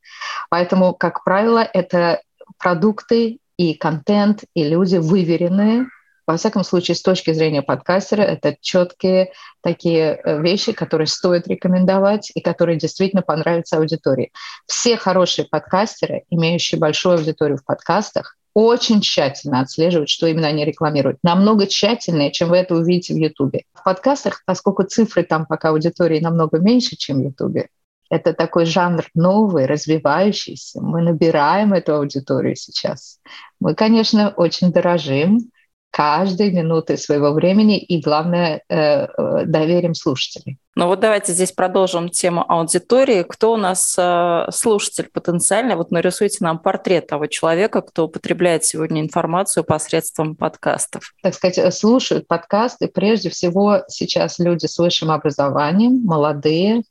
Поэтому, 0.51 0.95
как 0.95 1.25
правило, 1.25 1.61
это 1.61 2.21
продукты 2.59 3.39
и 3.57 3.75
контент, 3.75 4.45
и 4.55 4.65
люди 4.65 4.97
выверенные, 4.97 5.87
во 6.27 6.37
всяком 6.37 6.65
случае, 6.65 6.97
с 6.97 7.03
точки 7.03 7.33
зрения 7.33 7.63
подкастера, 7.63 8.23
это 8.23 8.57
четкие 8.61 9.33
такие 9.63 10.21
э, 10.23 10.43
вещи, 10.43 10.73
которые 10.73 11.07
стоит 11.07 11.47
рекомендовать 11.47 12.33
и 12.35 12.41
которые 12.41 12.79
действительно 12.79 13.23
понравятся 13.23 13.77
аудитории. 13.77 14.33
Все 14.67 14.97
хорошие 14.97 15.47
подкастеры, 15.47 16.25
имеющие 16.31 16.81
большую 16.81 17.19
аудиторию 17.19 17.59
в 17.59 17.65
подкастах, 17.65 18.37
очень 18.57 19.03
тщательно 19.03 19.61
отслеживают, 19.61 20.09
что 20.09 20.27
именно 20.27 20.49
они 20.49 20.65
рекламируют. 20.65 21.19
Намного 21.23 21.67
тщательнее, 21.67 22.33
чем 22.33 22.49
вы 22.49 22.57
это 22.57 22.75
увидите 22.75 23.13
в 23.13 23.19
Ютубе. 23.19 23.65
В 23.75 23.85
подкастах, 23.85 24.43
поскольку 24.47 24.85
цифры 24.85 25.25
там 25.25 25.45
пока 25.45 25.69
аудитории 25.69 26.21
намного 26.21 26.59
меньше, 26.59 26.97
чем 26.97 27.19
в 27.19 27.25
Ютубе, 27.25 27.69
это 28.09 28.33
такой 28.33 28.65
жанр 28.65 29.05
новый, 29.15 29.67
развивающийся. 29.67 30.81
Мы 30.81 31.03
набираем 31.03 31.75
эту 31.75 31.97
аудиторию 31.97 32.57
сейчас. 32.57 33.19
Мы, 33.61 33.75
конечно, 33.75 34.31
очень 34.31 34.73
дорожим 34.73 35.51
каждой 35.97 36.53
минуты 36.53 36.99
своего 36.99 37.33
времени 37.33 37.79
и, 37.79 38.03
главное, 38.03 38.61
э, 38.69 39.07
э, 39.07 39.45
доверием 39.47 39.95
слушателей. 39.95 40.59
Ну 40.75 40.89
вот 40.89 41.01
давайте 41.01 41.33
здесь 41.33 41.53
продолжим 41.53 42.11
тему 42.11 42.45
аудитории. 42.47 43.23
Кто 43.23 43.55
у 43.55 43.57
нас 43.57 43.97
э, 43.99 44.47
слушатель 44.53 45.09
потенциальный? 45.11 45.75
Вот 45.75 45.91
нарисуйте 45.91 46.37
нам 46.41 46.59
портрет 46.59 47.07
того 47.07 47.29
человека, 47.29 47.81
кто 47.81 48.05
употребляет 48.05 48.67
сегодня 48.67 49.01
информацию 49.01 49.65
посредством 49.65 50.37
подкастов. 50.37 51.15
Так 51.23 51.33
сказать, 51.33 51.75
слушают 51.75 52.29
подкасты 52.29 52.89
прежде 52.89 53.31
всего 53.31 53.79
сейчас 53.89 54.39
люди 54.39 54.67
с 54.67 54.77
высшим 54.77 55.11
образованием, 55.11 56.03
молодые, 56.05 56.83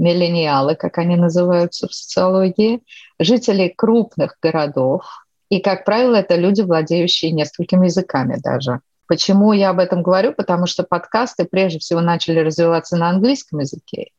миллениалы, 0.00 0.74
как 0.74 0.98
они 0.98 1.14
называются 1.14 1.86
в 1.86 1.94
социологии, 1.94 2.82
жители 3.20 3.72
крупных 3.76 4.36
городов, 4.42 5.04
и, 5.50 5.60
как 5.60 5.84
правило, 5.84 6.16
это 6.16 6.36
люди, 6.36 6.62
владеющие 6.62 7.32
несколькими 7.32 7.86
языками 7.86 8.38
даже. 8.42 8.80
Почему 9.06 9.52
я 9.52 9.70
об 9.70 9.78
этом 9.78 10.02
говорю? 10.02 10.34
Потому 10.34 10.66
что 10.66 10.82
подкасты 10.82 11.46
прежде 11.46 11.78
всего 11.78 12.00
начали 12.00 12.40
развиваться 12.40 12.96
на 12.96 13.08
английском 13.08 13.60
языке. 13.60 14.10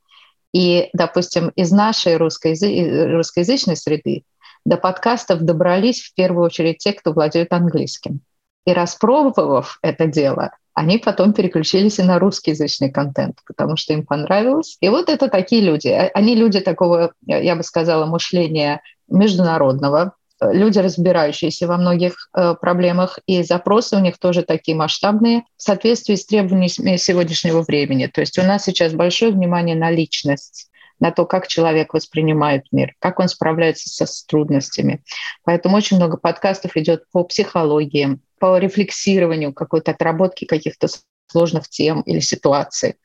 И, 0.52 0.90
допустим, 0.94 1.50
из 1.50 1.72
нашей 1.72 2.18
русскоязы... 2.18 3.08
русскоязычной 3.14 3.76
среды 3.76 4.24
до 4.66 4.78
подкастов 4.78 5.42
добрались 5.42 6.02
в 6.02 6.16
первую 6.16 6.46
очередь 6.46 6.80
те, 6.80 6.94
кто 6.94 7.14
владеет 7.14 7.54
английским. 7.54 8.22
И 8.66 8.74
распробовав 8.74 9.78
это 9.84 10.08
дело, 10.08 10.52
они 10.74 10.98
потом 10.98 11.34
переключились 11.34 12.00
и 12.00 12.04
на 12.04 12.20
русскоязычный 12.20 12.92
контент, 12.92 13.40
потому 13.46 13.76
что 13.76 13.94
им 13.94 14.06
понравилось. 14.06 14.78
И 14.82 14.90
вот 14.90 15.10
это 15.10 15.28
такие 15.28 15.62
люди. 15.62 15.88
А, 15.88 16.10
они 16.14 16.36
люди 16.36 16.60
такого, 16.62 17.14
я 17.26 17.56
бы 17.56 17.64
сказала, 17.64 18.06
мышления 18.06 18.82
международного, 19.08 20.14
люди, 20.42 20.80
разбирающиеся 20.80 21.68
во 21.68 21.78
многих 21.78 22.30
э, 22.34 22.56
проблемах, 22.60 23.20
и 23.26 23.44
запросы 23.44 23.96
у 23.96 24.00
них 24.00 24.18
тоже 24.18 24.44
такие 24.44 24.76
масштабные 24.76 25.44
в 25.58 25.62
соответствии 25.62 26.16
с 26.16 26.26
требованиями 26.26 26.98
сегодняшнего 26.98 27.62
времени. 27.62 28.08
То 28.08 28.22
есть 28.22 28.38
у 28.40 28.44
нас 28.44 28.64
сейчас 28.64 28.94
большое 28.94 29.32
внимание 29.32 29.76
на 29.76 29.92
личность 29.92 30.70
на 31.00 31.12
то, 31.12 31.26
как 31.26 31.48
человек 31.48 31.94
воспринимает 31.94 32.66
мир, 32.72 32.94
как 33.00 33.20
он 33.20 33.30
справляется 33.30 33.90
со, 33.90 34.06
с 34.06 34.26
трудностями. 34.26 35.02
Поэтому 35.44 35.78
очень 35.78 35.98
много 35.98 36.18
подкастов 36.18 36.76
идет 36.76 37.06
по 37.12 37.24
психологии, 37.24 38.20
по 38.40 38.58
рефлексированию 38.58 39.54
какой-то 39.54 39.92
отработки 39.92 40.46
каких-то 40.46 40.88
сложных 41.32 41.70
тем 41.70 42.02
или 42.02 42.20
ситуаций. 42.20 42.96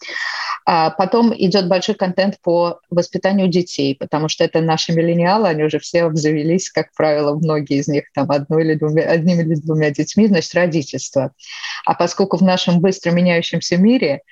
А 0.67 0.91
потом 0.91 1.35
идет 1.37 1.69
большой 1.69 1.95
контент 1.95 2.39
по 2.43 2.81
воспитанию 2.89 3.49
детей, 3.49 3.95
потому 3.95 4.29
что 4.29 4.45
это 4.45 4.61
наши 4.63 4.93
миллениалы, 4.93 5.49
они 5.49 5.63
уже 5.65 5.79
все 5.79 6.05
обзавелись, 6.05 6.71
как 6.71 6.93
правило, 6.97 7.35
многие 7.35 7.79
из 7.79 7.89
них 7.89 8.05
там 8.15 8.31
одной 8.31 8.65
или 8.65 8.75
двумя, 8.75 9.03
одним 9.03 9.41
или 9.41 9.55
двумя 9.57 9.91
детьми, 9.91 10.27
значит, 10.27 10.55
родительство. 10.55 11.33
А 11.85 11.95
поскольку 11.95 12.39
в 12.39 12.43
нашем 12.43 12.81
быстро 12.81 13.11
меняющемся 13.11 13.77
мире 13.77 14.23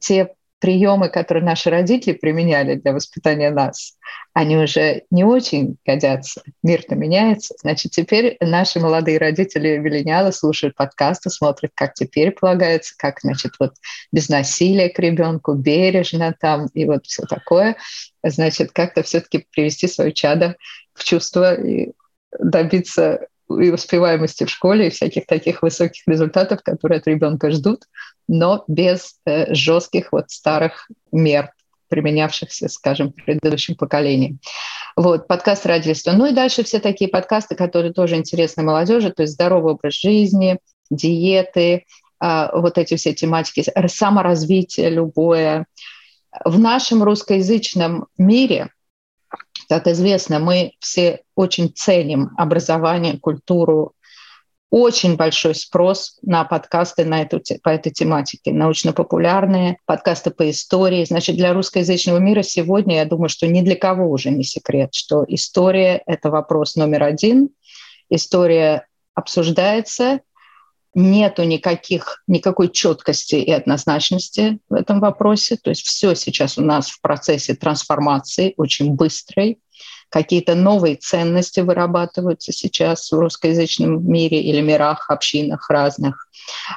те 0.00 0.34
приемы, 0.58 1.08
которые 1.08 1.44
наши 1.44 1.70
родители 1.70 2.12
применяли 2.14 2.76
для 2.76 2.92
воспитания 2.92 3.50
нас, 3.50 3.96
они 4.32 4.56
уже 4.56 5.02
не 5.10 5.24
очень 5.24 5.76
годятся. 5.84 6.42
Мир-то 6.62 6.94
меняется. 6.94 7.54
Значит, 7.60 7.92
теперь 7.92 8.36
наши 8.40 8.80
молодые 8.80 9.18
родители 9.18 9.76
миллениалы 9.76 10.32
слушают 10.32 10.74
подкасты, 10.74 11.30
смотрят, 11.30 11.72
как 11.74 11.94
теперь 11.94 12.30
полагается, 12.32 12.94
как, 12.96 13.20
значит, 13.20 13.52
вот 13.58 13.74
без 14.12 14.28
насилия 14.28 14.88
к 14.88 14.98
ребенку, 14.98 15.54
бережно 15.54 16.34
там 16.38 16.68
и 16.74 16.84
вот 16.84 17.06
все 17.06 17.24
такое. 17.24 17.76
Значит, 18.22 18.72
как-то 18.72 19.02
все-таки 19.02 19.46
привести 19.52 19.88
свое 19.88 20.12
чадо 20.12 20.56
в 20.94 21.04
чувство 21.04 21.54
и 21.54 21.92
добиться 22.38 23.26
и 23.48 23.70
успеваемости 23.70 24.44
в 24.44 24.50
школе, 24.50 24.86
и 24.86 24.90
всяких 24.90 25.26
таких 25.26 25.62
высоких 25.62 26.02
результатов, 26.06 26.62
которые 26.62 26.98
от 26.98 27.06
ребенка 27.06 27.50
ждут, 27.50 27.84
но 28.28 28.64
без 28.68 29.16
э, 29.24 29.54
жестких 29.54 30.12
вот 30.12 30.30
старых 30.30 30.88
мер, 31.12 31.52
применявшихся, 31.88 32.68
скажем, 32.68 33.12
предыдущим 33.12 33.76
поколением. 33.76 34.40
Вот, 34.96 35.28
подкаст 35.28 35.66
родительства. 35.66 36.12
Ну 36.12 36.26
и 36.26 36.32
дальше 36.32 36.64
все 36.64 36.80
такие 36.80 37.08
подкасты, 37.08 37.54
которые 37.54 37.92
тоже 37.92 38.16
интересны 38.16 38.62
молодежи, 38.62 39.12
то 39.12 39.22
есть 39.22 39.34
здоровый 39.34 39.74
образ 39.74 39.94
жизни, 39.94 40.58
диеты, 40.90 41.84
э, 42.22 42.48
вот 42.52 42.78
эти 42.78 42.96
все 42.96 43.14
тематики, 43.14 43.64
саморазвитие 43.86 44.90
любое. 44.90 45.66
В 46.44 46.58
нашем 46.58 47.02
русскоязычном 47.02 48.08
мире 48.18 48.70
как 49.68 49.86
известно, 49.86 50.38
мы 50.38 50.72
все 50.80 51.20
очень 51.34 51.72
ценим 51.74 52.30
образование, 52.36 53.18
культуру. 53.18 53.92
Очень 54.70 55.16
большой 55.16 55.54
спрос 55.54 56.18
на 56.22 56.44
подкасты 56.44 57.04
на 57.04 57.22
эту, 57.22 57.40
по 57.62 57.68
этой 57.68 57.92
тематике, 57.92 58.52
научно-популярные, 58.52 59.78
подкасты 59.86 60.30
по 60.30 60.50
истории. 60.50 61.04
Значит, 61.04 61.36
для 61.36 61.54
русскоязычного 61.54 62.18
мира 62.18 62.42
сегодня, 62.42 62.96
я 62.96 63.04
думаю, 63.04 63.28
что 63.28 63.46
ни 63.46 63.60
для 63.60 63.76
кого 63.76 64.10
уже 64.10 64.30
не 64.30 64.42
секрет, 64.42 64.92
что 64.92 65.24
история— 65.28 66.02
это 66.06 66.30
вопрос 66.30 66.74
номер 66.74 67.04
один. 67.04 67.50
История 68.10 68.86
обсуждается, 69.14 70.20
нету 70.96 71.44
никаких, 71.44 72.22
никакой 72.26 72.70
четкости 72.70 73.36
и 73.36 73.52
однозначности 73.52 74.58
в 74.70 74.74
этом 74.74 74.98
вопросе. 74.98 75.56
То 75.62 75.68
есть 75.70 75.86
все 75.86 76.14
сейчас 76.14 76.56
у 76.56 76.62
нас 76.62 76.88
в 76.88 77.02
процессе 77.02 77.54
трансформации 77.54 78.54
очень 78.56 78.94
быстрой. 78.94 79.60
Какие-то 80.08 80.54
новые 80.54 80.96
ценности 80.96 81.60
вырабатываются 81.60 82.50
сейчас 82.50 83.12
в 83.12 83.18
русскоязычном 83.18 84.10
мире 84.10 84.40
или 84.40 84.62
мирах, 84.62 85.10
общинах 85.10 85.68
разных. 85.68 86.28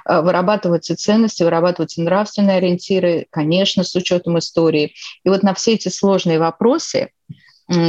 Э, 0.06 0.20
вырабатываются 0.22 0.98
ценности, 0.98 1.44
вырабатываются 1.44 2.02
нравственные 2.02 2.58
ориентиры, 2.58 3.26
конечно, 3.30 3.86
с 3.86 3.96
учетом 3.96 4.38
истории. 4.38 4.96
И 5.24 5.30
вот 5.30 5.44
на 5.44 5.54
все 5.54 5.76
эти 5.76 5.88
сложные 5.88 6.40
вопросы 6.40 7.12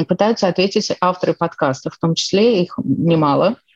пытаются 0.07 0.47
ответить 0.47 0.93
авторы 1.01 1.33
подкастов, 1.33 1.95
в 1.95 1.99
том 1.99 2.15
числе 2.15 2.63
их 2.63 2.79
немало– 2.85 3.57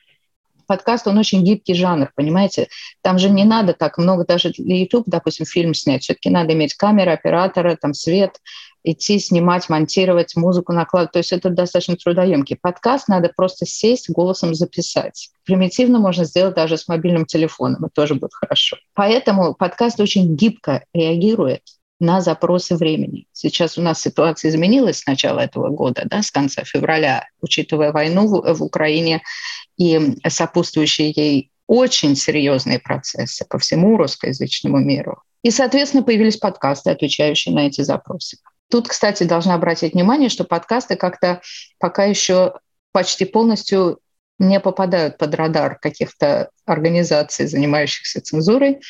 подкаст, 0.67 1.07
он 1.07 1.19
очень 1.19 1.43
гибкий 1.43 1.75
жанр, 1.75 2.11
понимаете? 2.15 2.69
Там 3.03 3.19
же 3.19 3.31
не 3.31 3.45
надо 3.45 3.73
так 3.73 3.99
много, 3.99 4.25
даже 4.25 4.51
для 4.51 4.77
YouTube, 4.77 5.05
допустим, 5.07 5.47
фильм 5.47 5.75
снять, 5.75 6.03
все-таки 6.03 6.31
надо 6.31 6.53
иметь 6.53 6.75
камеру, 6.75 7.13
оператора, 7.13 7.77
там 7.81 7.95
свет, 7.95 8.41
идти 8.85 9.19
снимать, 9.19 9.69
монтировать, 9.69 10.37
музыку 10.37 10.73
накладывать. 10.73 11.13
То 11.13 11.19
есть 11.19 11.33
это 11.33 11.49
достаточно 11.51 11.97
трудоемкий. 11.97 12.57
Подкаст 12.61 13.09
надо 13.09 13.33
просто 13.35 13.67
сесть, 13.67 14.11
голосом 14.11 14.55
записать. 14.55 15.31
Примитивно 15.45 15.99
можно 15.99 16.25
сделать 16.25 16.55
даже 16.55 16.77
с 16.77 16.87
мобильным 16.87 17.25
телефоном, 17.25 17.85
это 17.85 17.95
тоже 17.95 18.15
будет 18.15 18.35
хорошо. 18.35 18.77
Поэтому 18.95 19.55
подкаст 19.55 20.01
очень 20.01 20.37
гибко 20.37 20.85
реагирует 20.93 21.63
на 22.05 22.21
запросы 22.21 22.77
времени. 22.77 23.27
Сейчас 23.33 23.79
у 23.79 23.83
нас 23.83 24.01
ситуация 24.01 24.51
изменилась 24.51 24.99
с 24.99 25.07
начала 25.07 25.41
этого 25.41 25.71
года, 25.71 26.03
да, 26.05 26.23
с 26.23 26.31
конца 26.31 26.63
февраля, 26.65 27.27
учитывая 27.41 27.93
войну 27.93 28.27
в, 28.29 28.55
в 28.55 28.63
Украине 28.63 29.23
и 29.77 30.17
сопутствующие 30.29 31.11
ей 31.11 31.51
очень 31.67 32.15
серьезные 32.15 32.79
процессы 32.79 33.45
по 33.49 33.59
всему 33.59 33.97
русскоязычному 33.97 34.79
миру. 34.79 35.23
И, 35.43 35.51
соответственно, 35.51 36.03
появились 36.03 36.37
подкасты, 36.37 36.91
отвечающие 36.91 37.55
на 37.55 37.67
эти 37.67 37.81
запросы. 37.83 38.39
Тут, 38.71 38.89
кстати, 38.89 39.25
должна 39.25 39.55
обратить 39.55 39.95
внимание, 39.95 40.29
что 40.29 40.45
подкасты 40.45 40.97
как-то 40.97 41.41
пока 41.79 42.05
еще 42.05 42.55
почти 42.93 43.25
полностью 43.25 43.99
не 44.39 44.61
попадают 44.61 45.19
под 45.19 45.35
радар 45.35 45.79
каких-то 45.79 46.51
организаций, 46.67 47.47
занимающихся 47.47 48.21
цензурой. 48.21 48.81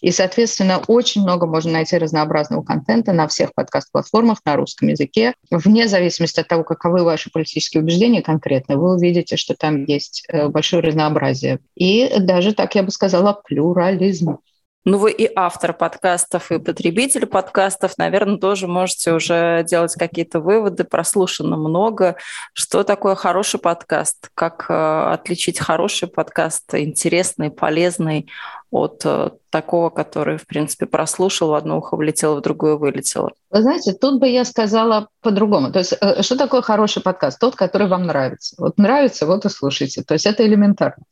И, 0.00 0.10
соответственно, 0.10 0.82
очень 0.86 1.22
много 1.22 1.46
можно 1.46 1.72
найти 1.72 1.96
разнообразного 1.96 2.62
контента 2.62 3.12
на 3.12 3.28
всех 3.28 3.54
подкаст-платформах 3.54 4.38
на 4.44 4.56
русском 4.56 4.88
языке. 4.88 5.34
Вне 5.50 5.88
зависимости 5.88 6.40
от 6.40 6.48
того, 6.48 6.64
каковы 6.64 7.04
ваши 7.04 7.30
политические 7.30 7.82
убеждения 7.82 8.22
конкретно, 8.22 8.76
вы 8.76 8.94
увидите, 8.94 9.36
что 9.36 9.54
там 9.54 9.84
есть 9.84 10.24
э, 10.28 10.48
большое 10.48 10.82
разнообразие. 10.82 11.60
И 11.74 12.12
даже, 12.18 12.52
так 12.52 12.74
я 12.74 12.82
бы 12.82 12.90
сказала, 12.90 13.32
плюрализм. 13.32 14.38
Ну, 14.86 14.96
вы 14.96 15.12
и 15.12 15.30
автор 15.36 15.74
подкастов, 15.74 16.50
и 16.50 16.58
потребитель 16.58 17.26
подкастов, 17.26 17.98
наверное, 17.98 18.38
тоже 18.38 18.66
можете 18.66 19.12
уже 19.12 19.62
делать 19.68 19.94
какие-то 19.94 20.40
выводы, 20.40 20.84
прослушано 20.84 21.58
много. 21.58 22.16
Что 22.54 22.82
такое 22.82 23.14
хороший 23.14 23.60
подкаст? 23.60 24.30
Как 24.34 24.64
э, 24.70 25.12
отличить 25.12 25.58
хороший 25.58 26.08
подкаст, 26.08 26.74
интересный, 26.74 27.50
полезный 27.50 28.30
от 28.70 29.02
э, 29.04 29.30
такого, 29.50 29.90
который, 29.90 30.38
в 30.38 30.46
принципе, 30.46 30.86
прослушал, 30.86 31.50
в 31.50 31.54
одно 31.54 31.78
ухо 31.78 31.96
влетело, 31.96 32.36
в 32.36 32.42
другое 32.42 32.76
вылетело? 32.76 33.32
Вы 33.50 33.62
знаете, 33.62 33.92
тут 33.92 34.20
бы 34.20 34.28
я 34.28 34.44
сказала 34.44 35.08
по-другому. 35.22 35.72
То 35.72 35.80
есть 35.80 35.94
э, 36.00 36.22
что 36.22 36.36
такое 36.36 36.62
хороший 36.62 37.02
подкаст? 37.02 37.38
Тот, 37.38 37.56
который 37.56 37.88
вам 37.88 38.06
нравится. 38.06 38.54
Вот 38.58 38.78
нравится, 38.78 39.26
вот 39.26 39.44
и 39.44 39.48
слушайте. 39.48 40.02
То 40.02 40.14
есть 40.14 40.26
это 40.26 40.46
элементарно. 40.46 41.04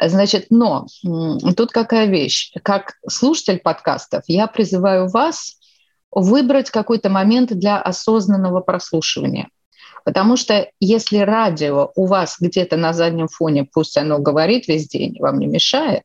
Значит, 0.00 0.46
но 0.50 0.86
тут 1.56 1.72
какая 1.72 2.06
вещь. 2.06 2.52
Как 2.62 2.94
слушатель 3.08 3.58
подкастов 3.58 4.22
я 4.26 4.46
призываю 4.46 5.08
вас 5.08 5.58
выбрать 6.10 6.70
какой-то 6.70 7.10
момент 7.10 7.52
для 7.52 7.80
осознанного 7.80 8.60
прослушивания. 8.60 9.48
Потому 10.08 10.38
что 10.38 10.70
если 10.80 11.18
радио 11.18 11.90
у 11.94 12.06
вас 12.06 12.38
где-то 12.40 12.78
на 12.78 12.94
заднем 12.94 13.28
фоне, 13.28 13.68
пусть 13.70 13.94
оно 13.98 14.18
говорит 14.18 14.66
весь 14.66 14.88
день, 14.88 15.18
вам 15.20 15.38
не 15.38 15.46
мешает, 15.46 16.04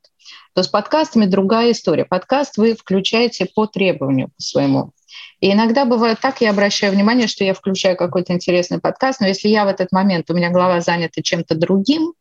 то 0.54 0.62
с 0.62 0.68
подкастами 0.68 1.26
другая 1.26 1.72
история. 1.72 2.04
Подкаст 2.04 2.58
вы 2.58 2.76
включаете 2.76 3.46
по 3.46 3.66
требованию 3.66 4.28
по 4.28 4.42
своему. 4.42 4.92
И 5.40 5.50
иногда 5.50 5.86
бывает 5.86 6.20
так, 6.20 6.42
я 6.42 6.50
обращаю 6.50 6.92
внимание, 6.92 7.28
что 7.28 7.46
я 7.46 7.54
включаю 7.54 7.96
какой-то 7.96 8.34
интересный 8.34 8.82
подкаст, 8.82 9.22
но 9.22 9.28
если 9.28 9.48
я 9.48 9.64
в 9.64 9.70
этот 9.70 9.94
момент, 9.94 10.30
у 10.30 10.34
меня 10.34 10.50
голова 10.50 10.82
занята 10.82 11.22
чем-то 11.22 11.56
другим, 11.56 12.12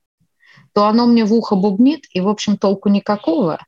то 0.75 0.87
оно 0.87 1.09
мне 1.09 1.25
в 1.25 1.35
ухо 1.35 1.57
бубнит, 1.57 2.05
и, 2.13 2.21
в 2.21 2.29
общем, 2.29 2.59
толку 2.59 2.91
никакого. 2.91 3.59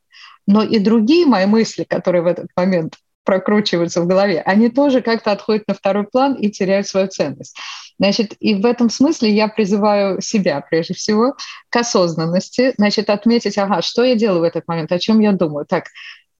Но 0.47 0.63
и 0.63 0.79
другие 0.79 1.25
мои 1.25 1.47
мысли, 1.47 1.83
которые 1.83 2.21
в 2.21 2.27
этот 2.27 2.47
момент 2.55 2.93
прокручиваются 3.25 4.01
в 4.01 4.07
голове, 4.07 4.41
они 4.45 4.69
тоже 4.69 5.01
как-то 5.01 5.31
отходят 5.31 5.67
на 5.67 5.73
второй 5.73 6.05
план 6.05 6.35
и 6.35 6.49
теряют 6.49 6.87
свою 6.87 7.07
ценность. 7.07 7.57
Значит, 7.99 8.33
и 8.39 8.55
в 8.55 8.65
этом 8.65 8.89
смысле 8.89 9.31
я 9.31 9.47
призываю 9.47 10.21
себя, 10.21 10.61
прежде 10.61 10.93
всего, 10.93 11.35
к 11.69 11.75
осознанности, 11.75 12.73
значит, 12.77 13.09
отметить, 13.09 13.57
ага, 13.57 13.81
что 13.81 14.03
я 14.03 14.15
делаю 14.15 14.41
в 14.41 14.43
этот 14.43 14.67
момент, 14.67 14.91
о 14.91 14.99
чем 14.99 15.19
я 15.19 15.31
думаю. 15.31 15.65
Так, 15.65 15.85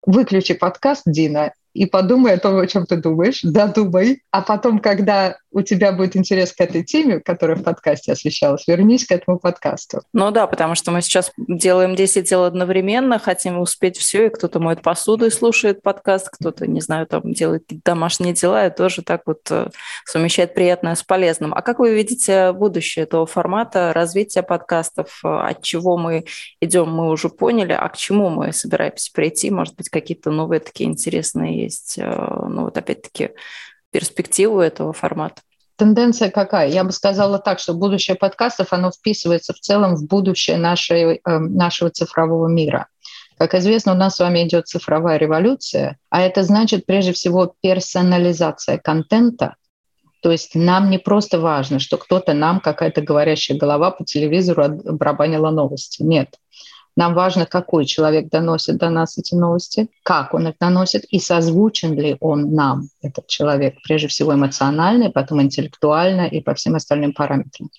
выключи 0.05 0.53
подкаст, 0.53 1.03
Дина, 1.05 1.53
и 1.75 1.85
подумай 1.85 2.33
о 2.33 2.39
том, 2.39 2.57
о 2.57 2.65
чем 2.67 2.85
ты 2.85 2.95
думаешь, 2.95 3.41
додумай. 3.43 4.23
А 4.31 4.41
потом, 4.41 4.79
когда 4.79 5.37
у 5.51 5.61
тебя 5.61 5.91
будет 5.91 6.15
интерес 6.15 6.53
к 6.53 6.61
этой 6.61 6.83
теме, 6.83 7.19
которая 7.19 7.57
в 7.57 7.63
подкасте 7.63 8.13
освещалась, 8.13 8.65
вернись 8.65 9.05
к 9.05 9.11
этому 9.11 9.39
подкасту. 9.39 10.01
Ну 10.13 10.31
да, 10.31 10.47
потому 10.47 10.75
что 10.75 10.91
мы 10.91 11.01
сейчас 11.01 11.31
делаем 11.37 11.95
10 11.95 12.29
дел 12.29 12.45
одновременно, 12.45 13.19
хотим 13.19 13.59
успеть 13.59 13.97
все, 13.97 14.27
и 14.27 14.29
кто-то 14.29 14.59
моет 14.59 14.81
посуду 14.81 15.25
и 15.25 15.29
слушает 15.29 15.81
подкаст, 15.81 16.29
кто-то, 16.29 16.65
не 16.65 16.79
знаю, 16.79 17.07
там 17.07 17.33
делает 17.33 17.63
домашние 17.83 18.33
дела, 18.33 18.67
и 18.67 18.73
тоже 18.73 19.01
так 19.01 19.23
вот 19.25 19.41
э, 19.49 19.67
совмещает 20.05 20.53
приятное 20.53 20.95
с 20.95 21.03
полезным. 21.03 21.53
А 21.53 21.61
как 21.61 21.79
вы 21.79 21.93
видите 21.93 22.53
будущее 22.53 23.03
этого 23.03 23.25
формата, 23.25 23.91
развития 23.93 24.43
подкастов? 24.43 25.19
От 25.23 25.61
чего 25.61 25.97
мы 25.97 26.23
идем, 26.61 26.89
мы 26.89 27.09
уже 27.09 27.27
поняли, 27.27 27.73
а 27.73 27.89
к 27.89 27.97
чему 27.97 28.29
мы 28.29 28.53
собираемся 28.53 29.11
прийти? 29.13 29.51
Может 29.51 29.75
быть, 29.75 29.89
какие-то 29.89 30.31
новые 30.31 30.61
такие 30.61 30.89
интересные 30.89 31.64
есть, 31.65 31.97
э, 31.97 32.03
ну 32.03 32.63
вот 32.63 32.77
опять-таки, 32.77 33.31
перспективу 33.91 34.59
этого 34.59 34.93
формата? 34.93 35.41
Тенденция 35.77 36.29
какая? 36.29 36.69
Я 36.69 36.83
бы 36.83 36.91
сказала 36.91 37.37
так, 37.37 37.59
что 37.59 37.73
будущее 37.73 38.15
подкастов, 38.15 38.71
оно 38.71 38.91
вписывается 38.91 39.53
в 39.53 39.59
целом 39.59 39.95
в 39.95 40.07
будущее 40.07 40.57
нашей, 40.57 41.15
э, 41.15 41.19
нашего 41.25 41.89
цифрового 41.89 42.47
мира. 42.47 42.87
Как 43.37 43.53
известно, 43.53 43.91
у 43.91 43.95
нас 43.95 44.15
с 44.15 44.19
вами 44.19 44.47
идет 44.47 44.67
цифровая 44.67 45.17
революция, 45.17 45.97
а 46.09 46.21
это 46.21 46.43
значит 46.43 46.85
прежде 46.85 47.11
всего 47.11 47.53
персонализация 47.61 48.77
контента. 48.77 49.55
То 50.21 50.31
есть 50.31 50.55
нам 50.55 50.89
не 50.89 50.97
просто 50.97 51.39
важно, 51.39 51.79
что 51.79 51.97
кто-то 51.97 52.33
нам, 52.33 52.61
какая-то 52.61 53.01
говорящая 53.01 53.57
голова 53.57 53.91
по 53.91 54.05
телевизору 54.05 54.69
барабанила 54.69 55.51
новости. 55.51 56.01
Нет. 56.01 56.39
Нам 56.95 57.13
важно, 57.13 57.45
какой 57.45 57.85
человек 57.85 58.29
доносит 58.29 58.77
до 58.77 58.89
нас 58.89 59.17
эти 59.17 59.35
новости, 59.35 59.89
как 60.03 60.33
он 60.33 60.47
их 60.47 60.55
доносит 60.59 61.03
и 61.05 61.19
созвучен 61.19 61.93
ли 61.93 62.15
он 62.19 62.53
нам, 62.53 62.89
этот 63.01 63.27
человек, 63.27 63.75
прежде 63.83 64.07
всего 64.07 64.33
эмоционально, 64.33 65.11
потом 65.11 65.41
интеллектуально 65.41 66.27
и 66.27 66.41
по 66.41 66.53
всем 66.53 66.75
остальным 66.75 67.13
параметрам. 67.13 67.69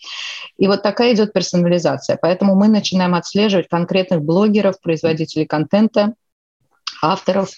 И 0.58 0.66
вот 0.66 0.82
такая 0.82 1.14
идет 1.14 1.32
персонализация. 1.32 2.18
Поэтому 2.20 2.54
мы 2.54 2.68
начинаем 2.68 3.14
отслеживать 3.14 3.68
конкретных 3.68 4.22
блогеров, 4.22 4.80
производителей 4.80 5.46
контента, 5.46 6.14
авторов. 7.02 7.50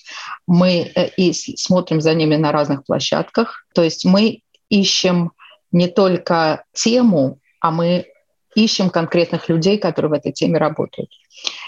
Мы 0.46 0.90
э, 0.94 1.08
и 1.16 1.32
смотрим 1.32 2.00
за 2.00 2.14
ними 2.14 2.36
на 2.36 2.52
разных 2.52 2.84
площадках. 2.84 3.66
То 3.74 3.82
есть 3.82 4.04
мы 4.04 4.42
ищем 4.68 5.32
не 5.72 5.88
только 5.88 6.64
тему, 6.72 7.38
а 7.60 7.70
мы 7.70 8.06
ищем 8.54 8.90
конкретных 8.90 9.48
людей, 9.48 9.78
которые 9.78 10.10
в 10.10 10.14
этой 10.14 10.32
теме 10.32 10.58
работают. 10.58 11.10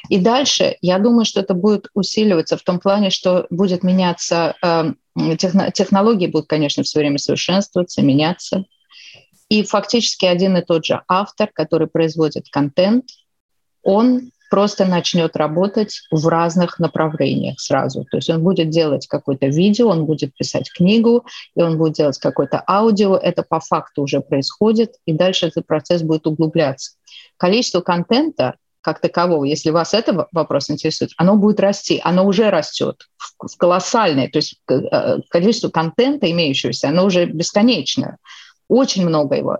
И 0.09 0.19
дальше, 0.19 0.77
я 0.81 0.99
думаю, 0.99 1.25
что 1.25 1.41
это 1.41 1.55
будет 1.55 1.89
усиливаться 1.95 2.57
в 2.57 2.63
том 2.63 2.81
плане, 2.81 3.11
что 3.11 3.47
будет 3.51 3.83
меняться, 3.83 4.55
э, 4.63 4.93
технологии 5.37 6.27
будут, 6.27 6.49
конечно, 6.49 6.83
все 6.83 7.01
время 7.01 7.19
совершенствоваться, 7.19 8.03
меняться. 8.03 8.65
И 9.49 9.63
фактически 9.65 10.27
один 10.27 10.57
и 10.57 10.63
тот 10.63 10.85
же 10.85 11.03
автор, 11.09 11.51
который 11.53 11.89
производит 11.89 12.49
контент, 12.51 13.07
он 13.83 14.31
просто 14.51 14.85
начнет 14.85 15.37
работать 15.37 16.03
в 16.11 16.27
разных 16.27 16.81
направлениях 16.81 17.61
сразу. 17.61 18.05
То 18.11 18.17
есть 18.17 18.29
он 18.29 18.43
будет 18.43 18.69
делать 18.69 19.07
какое-то 19.07 19.47
видео, 19.47 19.89
он 19.89 20.07
будет 20.07 20.35
писать 20.35 20.71
книгу, 20.73 21.25
и 21.55 21.63
он 21.63 21.79
будет 21.79 21.95
делать 21.95 22.19
какое-то 22.19 22.63
аудио. 22.67 23.17
Это 23.17 23.45
по 23.45 23.61
факту 23.61 24.03
уже 24.03 24.21
происходит, 24.21 24.97
и 25.07 25.13
дальше 25.13 25.47
этот 25.47 25.67
процесс 25.67 26.03
будет 26.03 26.27
углубляться. 26.27 26.93
Количество 27.37 27.81
контента 27.81 28.57
как 28.81 29.01
такового, 29.01 29.45
если 29.45 29.71
вас 29.71 29.95
этот 29.95 30.29
вопрос 30.33 30.71
интересует, 30.71 31.13
оно 31.17 31.37
будет 31.37 31.61
расти, 31.61 32.01
оно 32.03 32.27
уже 32.27 32.51
растет 32.51 33.09
в 33.19 33.57
колоссальное, 33.57 34.29
то 34.29 34.39
есть 34.39 34.61
э, 34.69 35.19
количество 35.29 35.69
контента 35.69 36.31
имеющегося, 36.31 36.89
оно 36.89 37.05
уже 37.05 37.27
бесконечное, 37.27 38.19
очень 38.69 39.07
много 39.07 39.37
его. 39.37 39.59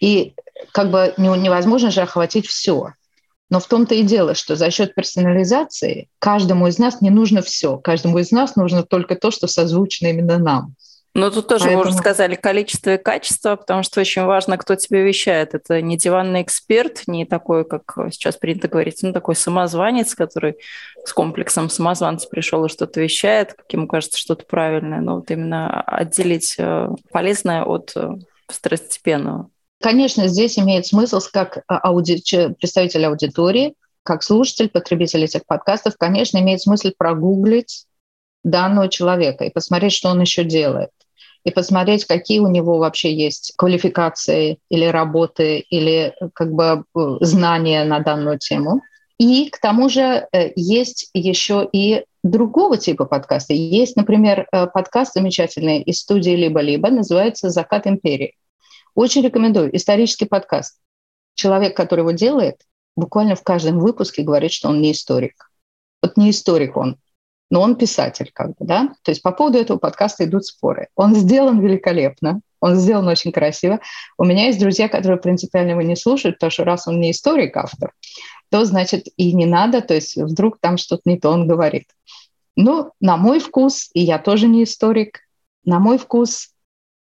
И 0.00 0.34
как 0.72 0.90
бы 0.90 1.14
невозможно 1.16 1.90
же 1.90 2.02
охватить 2.02 2.46
все. 2.46 2.92
Но 3.48 3.60
в 3.60 3.66
том-то 3.66 3.94
и 3.94 4.02
дело, 4.02 4.34
что 4.34 4.56
за 4.56 4.70
счет 4.70 4.94
персонализации 4.94 6.08
каждому 6.18 6.66
из 6.66 6.78
нас 6.78 7.00
не 7.00 7.10
нужно 7.10 7.42
все. 7.42 7.78
Каждому 7.78 8.18
из 8.18 8.32
нас 8.32 8.56
нужно 8.56 8.82
только 8.82 9.14
то, 9.14 9.30
что 9.30 9.46
созвучно 9.46 10.08
именно 10.08 10.38
нам. 10.38 10.74
Но 11.16 11.30
тут 11.30 11.48
тоже, 11.48 11.64
Поэтому... 11.64 11.82
вы 11.82 11.88
уже 11.88 11.96
сказали, 11.96 12.34
количество 12.34 12.94
и 12.94 13.02
качество, 13.02 13.56
потому 13.56 13.82
что 13.82 14.02
очень 14.02 14.24
важно, 14.24 14.58
кто 14.58 14.74
тебе 14.74 15.02
вещает. 15.02 15.54
Это 15.54 15.80
не 15.80 15.96
диванный 15.96 16.42
эксперт, 16.42 17.04
не 17.06 17.24
такой, 17.24 17.64
как 17.64 17.96
сейчас 18.10 18.36
принято 18.36 18.68
говорить, 18.68 18.98
ну, 19.00 19.14
такой 19.14 19.34
самозванец, 19.34 20.14
который 20.14 20.56
с 21.06 21.14
комплексом 21.14 21.70
самозванца 21.70 22.28
пришел 22.28 22.66
и 22.66 22.68
что-то 22.68 23.00
вещает, 23.00 23.54
как 23.54 23.72
ему 23.72 23.88
кажется, 23.88 24.18
что-то 24.18 24.44
правильное. 24.44 25.00
Но 25.00 25.16
вот 25.16 25.30
именно 25.30 25.80
отделить 25.80 26.54
э, 26.58 26.88
полезное 27.10 27.64
от 27.64 27.92
э, 27.96 28.10
второстепенного. 28.48 29.48
Конечно, 29.80 30.28
здесь 30.28 30.58
имеет 30.58 30.84
смысл 30.84 31.20
как 31.32 31.62
а, 31.66 31.78
ауди... 31.78 32.22
представитель 32.60 33.06
аудитории, 33.06 33.74
как 34.02 34.22
слушатель, 34.22 34.68
потребитель 34.68 35.24
этих 35.24 35.46
подкастов, 35.46 35.94
конечно, 35.98 36.36
имеет 36.36 36.60
смысл 36.60 36.90
прогуглить 36.96 37.86
данного 38.44 38.88
человека 38.90 39.44
и 39.44 39.50
посмотреть, 39.50 39.94
что 39.94 40.10
он 40.10 40.20
еще 40.20 40.44
делает 40.44 40.90
и 41.46 41.52
посмотреть, 41.52 42.06
какие 42.06 42.40
у 42.40 42.48
него 42.48 42.78
вообще 42.78 43.14
есть 43.14 43.52
квалификации 43.56 44.58
или 44.68 44.84
работы, 44.84 45.60
или 45.60 46.12
как 46.34 46.52
бы 46.52 46.82
э, 46.82 47.00
знания 47.20 47.84
на 47.84 48.00
данную 48.00 48.36
тему. 48.40 48.82
И 49.16 49.48
к 49.48 49.60
тому 49.60 49.88
же 49.88 50.26
э, 50.32 50.50
есть 50.56 51.08
еще 51.14 51.68
и 51.72 52.04
другого 52.24 52.78
типа 52.78 53.04
подкаста. 53.04 53.54
Есть, 53.54 53.94
например, 53.94 54.48
э, 54.50 54.66
подкаст 54.66 55.14
замечательный 55.14 55.82
из 55.82 56.00
студии 56.00 56.32
«Либо-либо», 56.32 56.90
называется 56.90 57.48
«Закат 57.48 57.86
империи». 57.86 58.34
Очень 58.96 59.22
рекомендую. 59.22 59.74
Исторический 59.76 60.26
подкаст. 60.26 60.80
Человек, 61.36 61.76
который 61.76 62.00
его 62.00 62.10
делает, 62.10 62.56
буквально 62.96 63.36
в 63.36 63.44
каждом 63.44 63.78
выпуске 63.78 64.24
говорит, 64.24 64.50
что 64.50 64.68
он 64.68 64.80
не 64.80 64.90
историк. 64.90 65.48
Вот 66.02 66.16
не 66.16 66.30
историк 66.30 66.76
он, 66.76 66.96
но 67.50 67.60
он 67.60 67.76
писатель, 67.76 68.30
как 68.32 68.48
бы, 68.50 68.56
да. 68.60 68.90
То 69.02 69.10
есть 69.10 69.22
по 69.22 69.32
поводу 69.32 69.58
этого 69.58 69.78
подкаста 69.78 70.24
идут 70.24 70.46
споры. 70.46 70.88
Он 70.96 71.14
сделан 71.14 71.60
великолепно, 71.60 72.40
он 72.60 72.76
сделан 72.76 73.06
очень 73.06 73.32
красиво. 73.32 73.80
У 74.18 74.24
меня 74.24 74.46
есть 74.46 74.58
друзья, 74.58 74.88
которые 74.88 75.20
принципиально 75.20 75.70
его 75.70 75.82
не 75.82 75.96
слушают, 75.96 76.36
потому 76.36 76.50
что 76.50 76.64
раз 76.64 76.88
он 76.88 77.00
не 77.00 77.12
историк, 77.12 77.56
автор, 77.56 77.92
то 78.50 78.64
значит 78.64 79.06
и 79.16 79.32
не 79.32 79.46
надо, 79.46 79.80
то 79.80 79.94
есть 79.94 80.16
вдруг 80.16 80.58
там 80.60 80.76
что-то 80.76 81.02
не 81.04 81.18
то 81.18 81.30
он 81.30 81.46
говорит. 81.46 81.86
Ну, 82.56 82.92
на 83.00 83.16
мой 83.16 83.38
вкус, 83.38 83.90
и 83.92 84.00
я 84.00 84.18
тоже 84.18 84.48
не 84.48 84.64
историк, 84.64 85.20
на 85.64 85.78
мой 85.78 85.98
вкус 85.98 86.50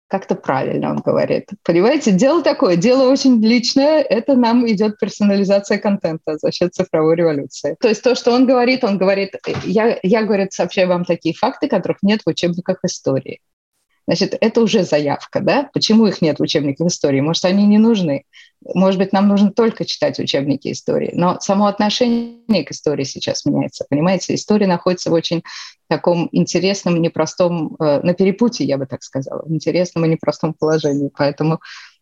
как-то 0.08 0.36
правильно 0.36 0.92
он 0.92 0.98
говорит. 0.98 1.50
Понимаете, 1.64 2.12
дело 2.12 2.42
такое, 2.42 2.76
дело 2.76 3.12
очень 3.12 3.44
личное, 3.44 4.02
это 4.02 4.36
нам 4.36 4.68
идет 4.70 4.98
персонализация 5.00 5.78
контента 5.78 6.38
за 6.38 6.52
счет 6.52 6.74
цифровой 6.74 7.16
революции. 7.16 7.76
То 7.80 7.90
есть 7.90 8.04
то, 8.04 8.16
что 8.16 8.32
он 8.32 8.46
говорит, 8.46 8.84
он 8.84 8.98
говорит, 8.98 9.36
я, 9.66 10.00
я 10.04 10.24
говорит, 10.24 10.54
сообщаю 10.54 10.88
вам 10.88 11.06
такие 11.06 11.36
факты, 11.36 11.68
которых 11.68 11.98
нет 12.02 12.22
в 12.26 12.30
учебниках 12.30 12.80
истории. 12.84 13.40
Значит, 14.08 14.38
это 14.40 14.62
уже 14.62 14.84
заявка, 14.84 15.42
да? 15.42 15.70
Почему 15.74 16.08
их 16.08 16.22
нет 16.22 16.40
в 16.40 16.42
учебниках 16.42 16.88
истории? 16.88 17.20
Может, 17.20 17.44
они 17.44 17.66
не 17.66 17.78
нужны? 17.78 18.24
Может 18.74 19.00
быть, 19.00 19.12
нам 19.12 19.28
нужно 19.28 19.52
только 19.52 19.84
читать 19.84 20.18
учебники 20.18 20.72
истории. 20.72 21.12
Но 21.14 21.38
само 21.42 21.68
отношение 21.68 22.64
к 22.64 22.72
истории 22.72 23.04
сейчас 23.04 23.46
меняется. 23.46 23.86
Понимаете, 23.90 24.34
история 24.34 24.66
находится 24.66 25.10
в 25.10 25.14
очень 25.14 25.44
таком 25.90 26.30
интересном, 26.32 27.02
непростом, 27.02 27.76
э, 27.80 28.00
на 28.02 28.14
перепутье, 28.14 28.66
я 28.66 28.78
бы 28.78 28.86
так 28.86 29.04
сказала, 29.04 29.44
в 29.46 29.54
интересном 29.54 30.06
и 30.06 30.10
непростом 30.10 30.54
положении. 30.54 31.12
Поэтому 31.16 31.60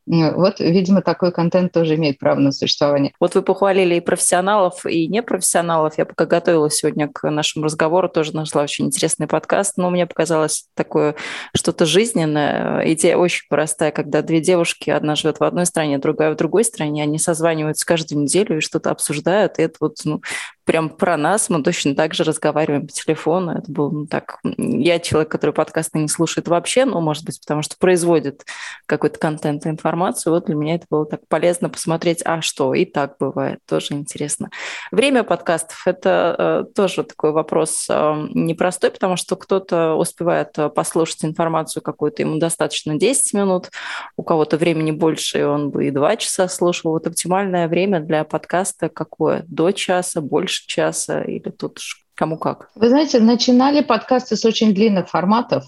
вот, 0.07 0.59
видимо, 0.59 1.01
такой 1.01 1.31
контент 1.31 1.71
тоже 1.71 1.95
имеет 1.95 2.19
право 2.19 2.39
на 2.39 2.51
существование. 2.51 3.13
Вот 3.19 3.33
вы 3.35 3.41
похвалили 3.41 3.95
и 3.95 4.01
профессионалов, 4.01 4.85
и 4.85 5.07
непрофессионалов. 5.07 5.97
Я 5.97 6.05
пока 6.05 6.25
готовилась 6.25 6.75
сегодня 6.75 7.07
к 7.07 7.29
нашему 7.29 7.65
разговору, 7.65 8.07
тоже 8.07 8.35
нашла 8.35 8.63
очень 8.63 8.85
интересный 8.85 9.27
подкаст, 9.27 9.77
но 9.77 9.89
мне 9.89 10.05
показалось 10.05 10.67
такое 10.75 11.15
что-то 11.55 11.85
жизненное. 11.85 12.81
Идея 12.93 13.17
очень 13.17 13.45
простая, 13.49 13.91
когда 13.91 14.21
две 14.21 14.41
девушки, 14.41 14.89
одна 14.91 15.15
живет 15.15 15.39
в 15.39 15.43
одной 15.43 15.65
стране, 15.65 15.97
другая 15.97 16.31
в 16.31 16.35
другой 16.35 16.63
стране, 16.63 17.03
они 17.03 17.17
созваниваются 17.17 17.85
каждую 17.85 18.21
неделю 18.21 18.57
и 18.57 18.61
что-то 18.61 18.91
обсуждают, 18.91 19.57
и 19.57 19.63
это 19.63 19.75
вот 19.79 19.97
ну, 20.03 20.21
прям 20.65 20.89
про 20.89 21.15
нас, 21.15 21.49
мы 21.49 21.61
точно 21.63 21.95
так 21.95 22.13
же 22.13 22.23
разговариваем 22.23 22.87
по 22.87 22.91
телефону. 22.91 23.51
Это 23.51 23.71
был 23.71 23.91
ну, 23.91 24.07
так... 24.07 24.39
Я 24.57 24.99
человек, 24.99 25.29
который 25.29 25.51
подкасты 25.51 25.99
не 25.99 26.07
слушает 26.07 26.47
вообще, 26.47 26.85
но, 26.85 26.99
может 27.01 27.23
быть, 27.23 27.39
потому 27.39 27.61
что 27.61 27.77
производит 27.77 28.43
какой-то 28.87 29.19
контент 29.19 29.65
и 29.65 29.69
информацию. 29.69 30.33
Вот 30.33 30.45
для 30.47 30.55
меня 30.55 30.75
это 30.75 30.87
было 30.89 31.05
так 31.05 31.21
полезно 31.27 31.69
посмотреть, 31.69 32.21
а 32.25 32.41
что, 32.41 32.73
и 32.73 32.85
так 32.85 33.15
бывает, 33.19 33.59
тоже 33.67 33.93
интересно. 33.93 34.49
Время 34.91 35.23
подкастов– 35.23 35.83
это 35.85 36.35
э, 36.37 36.73
тоже 36.73 37.03
такой 37.03 37.31
вопрос 37.31 37.85
э, 37.89 38.27
непростой, 38.33 38.89
потому 38.89 39.17
что 39.17 39.35
кто-то 39.35 39.93
успевает 39.93 40.57
э, 40.57 40.69
послушать 40.69 41.25
информацию 41.25 41.83
какую-то, 41.83 42.23
ему 42.23 42.39
достаточно 42.39 42.95
10 42.95 43.33
минут, 43.33 43.69
у 44.17 44.23
кого-то 44.23 44.57
времени 44.57 44.91
больше, 44.91 45.39
и 45.39 45.43
он 45.43 45.69
бы 45.69 45.85
и 45.85 45.91
2 45.91 46.15
часа 46.17 46.47
слушал. 46.47 46.91
Вот 46.91 47.05
оптимальное 47.05 47.67
время 47.67 47.99
для 47.99 48.23
подкаста 48.23 48.89
какое? 48.89 49.43
До 49.47 49.71
часа, 49.71 50.21
больше 50.21 50.54
больше 50.55 50.67
часа 50.67 51.21
или 51.21 51.49
тут 51.49 51.79
кому 52.15 52.37
как? 52.37 52.69
Вы 52.75 52.89
знаете, 52.89 53.19
начинали 53.19 53.81
подкасты 53.81 54.35
с 54.35 54.45
очень 54.45 54.73
длинных 54.73 55.09
форматов. 55.09 55.65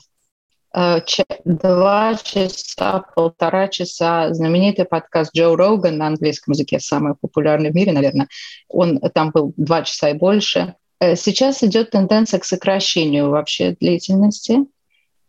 Э, 0.73 0.99
два 1.45 2.15
часа, 2.15 3.03
полтора 3.15 3.67
часа. 3.67 4.33
Знаменитый 4.33 4.85
подкаст 4.85 5.35
Джо 5.35 5.55
Роган 5.55 5.97
на 5.97 6.07
английском 6.07 6.53
языке, 6.53 6.79
самый 6.79 7.15
популярный 7.15 7.71
в 7.71 7.75
мире, 7.75 7.91
наверное. 7.91 8.27
Он 8.69 8.99
там 9.13 9.31
был 9.31 9.53
два 9.57 9.83
часа 9.83 10.09
и 10.09 10.13
больше. 10.13 10.75
Э, 10.99 11.15
сейчас 11.15 11.63
идет 11.63 11.91
тенденция 11.91 12.39
к 12.39 12.45
сокращению 12.45 13.29
вообще 13.29 13.75
длительности. 13.79 14.59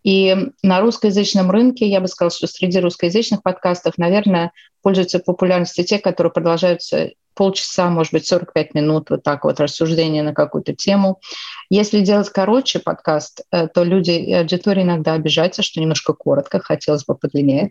И 0.05 0.35
на 0.63 0.81
русскоязычном 0.81 1.51
рынке 1.51 1.87
я 1.87 2.01
бы 2.01 2.07
сказала, 2.07 2.31
что 2.31 2.47
среди 2.47 2.79
русскоязычных 2.79 3.43
подкастов, 3.43 3.99
наверное, 3.99 4.53
пользуются 4.81 5.19
популярностью 5.19 5.85
те, 5.85 5.99
которые 5.99 6.33
продолжаются 6.33 7.11
полчаса, 7.39 7.89
может 7.89 8.13
быть, 8.13 8.27
45 8.27 8.75
минут, 8.75 9.11
вот 9.11 9.23
так 9.23 9.45
вот 9.45 9.61
рассуждение 9.61 10.25
на 10.25 10.35
какую-то 10.35 10.75
тему. 10.75 11.21
Если 11.71 12.01
делать 12.01 12.31
короче 12.31 12.81
подкаст, 12.81 13.43
э, 13.53 13.69
то 13.69 13.85
люди 13.85 14.11
и 14.11 14.33
аудитория 14.33 14.83
иногда 14.83 15.13
обижаются, 15.13 15.63
что 15.63 15.81
немножко 15.81 16.15
коротко, 16.15 16.59
хотелось 16.59 17.05
бы 17.05 17.15
подлиннее. 17.15 17.71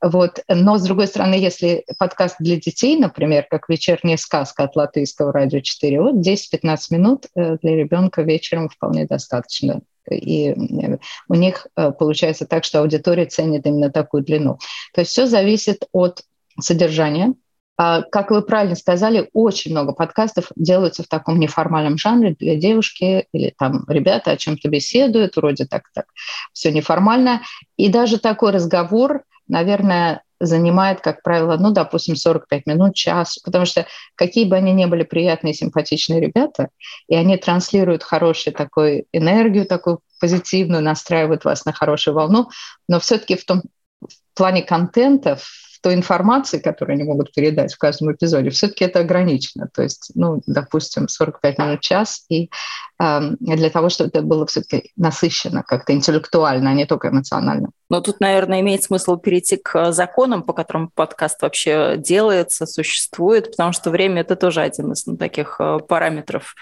Вот. 0.00 0.38
Но, 0.48 0.78
с 0.78 0.82
другой 0.84 1.06
стороны, 1.06 1.34
если 1.34 1.84
подкаст 1.98 2.36
для 2.38 2.56
детей, 2.56 2.96
например, 2.96 3.46
как 3.50 3.68
«Вечерняя 3.68 4.16
сказка» 4.16 4.64
от 4.64 4.74
Латвийского 4.74 5.34
радио 5.34 5.60
4, 5.60 6.00
вот 6.00 6.26
10-15 6.26 6.78
минут 6.88 7.26
э, 7.34 7.58
для 7.60 7.76
ребенка 7.76 8.22
вечером 8.22 8.70
вполне 8.70 9.04
достаточно 9.04 9.82
и 10.10 10.48
э, 10.48 10.98
у 11.28 11.34
них 11.34 11.66
получается 11.98 12.46
так, 12.46 12.64
что 12.64 12.80
аудитория 12.80 13.26
ценит 13.26 13.66
именно 13.66 13.90
такую 13.90 14.22
длину. 14.22 14.58
То 14.94 15.02
есть 15.02 15.10
все 15.12 15.26
зависит 15.26 15.84
от 15.92 16.22
содержания, 16.60 17.34
как 17.76 18.30
вы 18.30 18.42
правильно 18.42 18.76
сказали, 18.76 19.28
очень 19.32 19.72
много 19.72 19.92
подкастов 19.92 20.50
делаются 20.56 21.02
в 21.02 21.08
таком 21.08 21.38
неформальном 21.38 21.98
жанре 21.98 22.36
для 22.38 22.56
девушки 22.56 23.26
или 23.32 23.52
там 23.58 23.84
ребята 23.88 24.32
о 24.32 24.36
чем-то 24.36 24.68
беседуют, 24.68 25.36
вроде 25.36 25.66
так-так, 25.66 26.06
все 26.52 26.70
неформально. 26.70 27.42
И 27.76 27.88
даже 27.88 28.18
такой 28.18 28.52
разговор, 28.52 29.24
наверное, 29.48 30.22
занимает, 30.40 31.00
как 31.00 31.22
правило, 31.22 31.56
ну, 31.56 31.70
допустим, 31.70 32.16
45 32.16 32.66
минут, 32.66 32.94
час, 32.94 33.38
потому 33.38 33.64
что 33.64 33.86
какие 34.14 34.44
бы 34.44 34.56
они 34.56 34.72
ни 34.72 34.84
были 34.86 35.02
приятные, 35.04 35.54
симпатичные 35.54 36.20
ребята, 36.20 36.68
и 37.08 37.14
они 37.14 37.36
транслируют 37.36 38.02
хорошую 38.02 38.54
такую 38.54 39.06
энергию, 39.12 39.66
такую 39.66 40.00
позитивную, 40.20 40.82
настраивают 40.82 41.44
вас 41.44 41.64
на 41.64 41.72
хорошую 41.72 42.14
волну, 42.14 42.48
но 42.88 43.00
все-таки 43.00 43.36
в 43.36 43.44
том 43.44 43.62
в 44.00 44.36
плане 44.36 44.62
контента, 44.62 45.38
той 45.84 45.94
информации, 45.94 46.60
которую 46.60 46.94
они 46.94 47.04
могут 47.04 47.30
передать 47.34 47.74
в 47.74 47.78
каждом 47.78 48.10
эпизоде, 48.10 48.48
все-таки 48.48 48.86
это 48.86 49.00
ограничено. 49.00 49.68
То 49.72 49.82
есть, 49.82 50.12
ну, 50.14 50.40
допустим, 50.46 51.08
45 51.08 51.58
минут, 51.58 51.80
час, 51.82 52.24
и 52.30 52.50
э, 52.98 53.20
для 53.38 53.68
того, 53.68 53.90
чтобы 53.90 54.08
это 54.08 54.22
было 54.22 54.46
все-таки 54.46 54.92
насыщенно, 54.96 55.62
как-то 55.62 55.92
интеллектуально, 55.92 56.70
а 56.70 56.74
не 56.74 56.86
только 56.86 57.10
эмоционально. 57.10 57.68
Но 57.90 58.00
тут, 58.00 58.20
наверное, 58.20 58.60
имеет 58.60 58.82
смысл 58.82 59.18
перейти 59.18 59.58
к 59.58 59.92
законам, 59.92 60.42
по 60.42 60.54
которым 60.54 60.88
подкаст 60.88 61.42
вообще 61.42 61.96
делается, 61.98 62.64
существует, 62.64 63.50
потому 63.50 63.72
что 63.72 63.90
время– 63.90 64.20
это 64.22 64.36
тоже 64.36 64.62
один 64.62 64.92
из 64.92 65.04
ну, 65.04 65.18
таких 65.18 65.56
э, 65.60 65.80
параметров. 65.86 66.54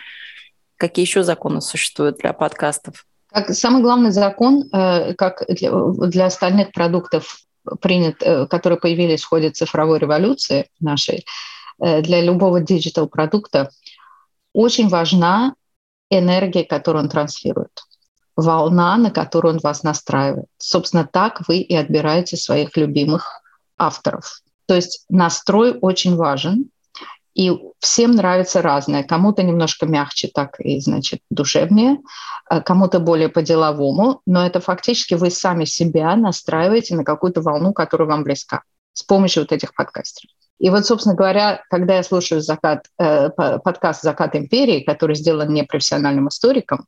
Какие 0.76 1.06
еще 1.06 1.22
законы 1.22 1.60
существуют 1.60 2.18
для 2.18 2.32
подкастов? 2.32 3.06
Как 3.32 3.50
самый 3.54 3.82
главный 3.82 4.10
закон, 4.10 4.68
э, 4.72 5.14
как 5.14 5.44
для, 5.48 6.26
остальных 6.26 6.72
продуктов 6.72 7.40
принят, 7.80 8.16
э, 8.20 8.46
которые 8.46 8.78
появились 8.78 9.22
в 9.22 9.28
ходе 9.28 9.50
цифровой 9.50 9.98
революции 9.98 10.68
нашей, 10.80 11.24
э, 11.80 12.02
для 12.02 12.20
любого 12.20 12.60
digital-продукта 12.60 13.70
очень 14.52 14.88
важна 14.88 15.54
энергия, 16.10 16.64
которую 16.64 17.04
он 17.04 17.08
транслирует, 17.08 17.70
волна, 18.36 18.98
на 18.98 19.10
которую 19.10 19.54
он 19.54 19.60
вас 19.60 19.82
настраивает. 19.82 20.48
Собственно, 20.58 21.08
так 21.10 21.48
вы 21.48 21.58
и 21.58 21.74
отбираете 21.74 22.36
своих 22.36 22.76
любимых 22.76 23.40
авторов. 23.78 24.42
То 24.66 24.74
есть 24.74 25.06
настрой 25.08 25.78
очень 25.80 26.16
важен, 26.16 26.70
и 27.34 27.52
всем 27.78 28.12
нравится 28.12 28.62
разное. 28.62 29.04
Кому-то 29.04 29.42
немножко 29.42 29.86
мягче, 29.86 30.28
так 30.28 30.60
и, 30.60 30.80
значит, 30.80 31.20
душевнее, 31.30 31.98
а 32.46 32.60
кому-то 32.60 33.00
более 33.00 33.28
по-деловому, 33.28 34.20
но 34.26 34.46
это 34.46 34.60
фактически 34.60 35.14
вы 35.14 35.30
сами 35.30 35.64
себя 35.64 36.14
настраиваете 36.16 36.94
на 36.94 37.04
какую-то 37.04 37.40
волну, 37.40 37.72
которая 37.72 38.08
вам 38.08 38.24
близка 38.24 38.62
с 38.92 39.02
помощью 39.02 39.42
вот 39.42 39.52
этих 39.52 39.74
подкастеров. 39.74 40.30
И 40.58 40.70
вот, 40.70 40.86
собственно 40.86 41.16
говоря, 41.16 41.64
когда 41.70 41.96
я 41.96 42.02
слушаю 42.02 42.40
закат, 42.40 42.86
э, 42.98 43.30
подкаст 43.30 44.02
«Закат 44.02 44.36
империи», 44.36 44.80
который 44.80 45.16
сделан 45.16 45.52
непрофессиональным 45.52 46.28
историком, 46.28 46.86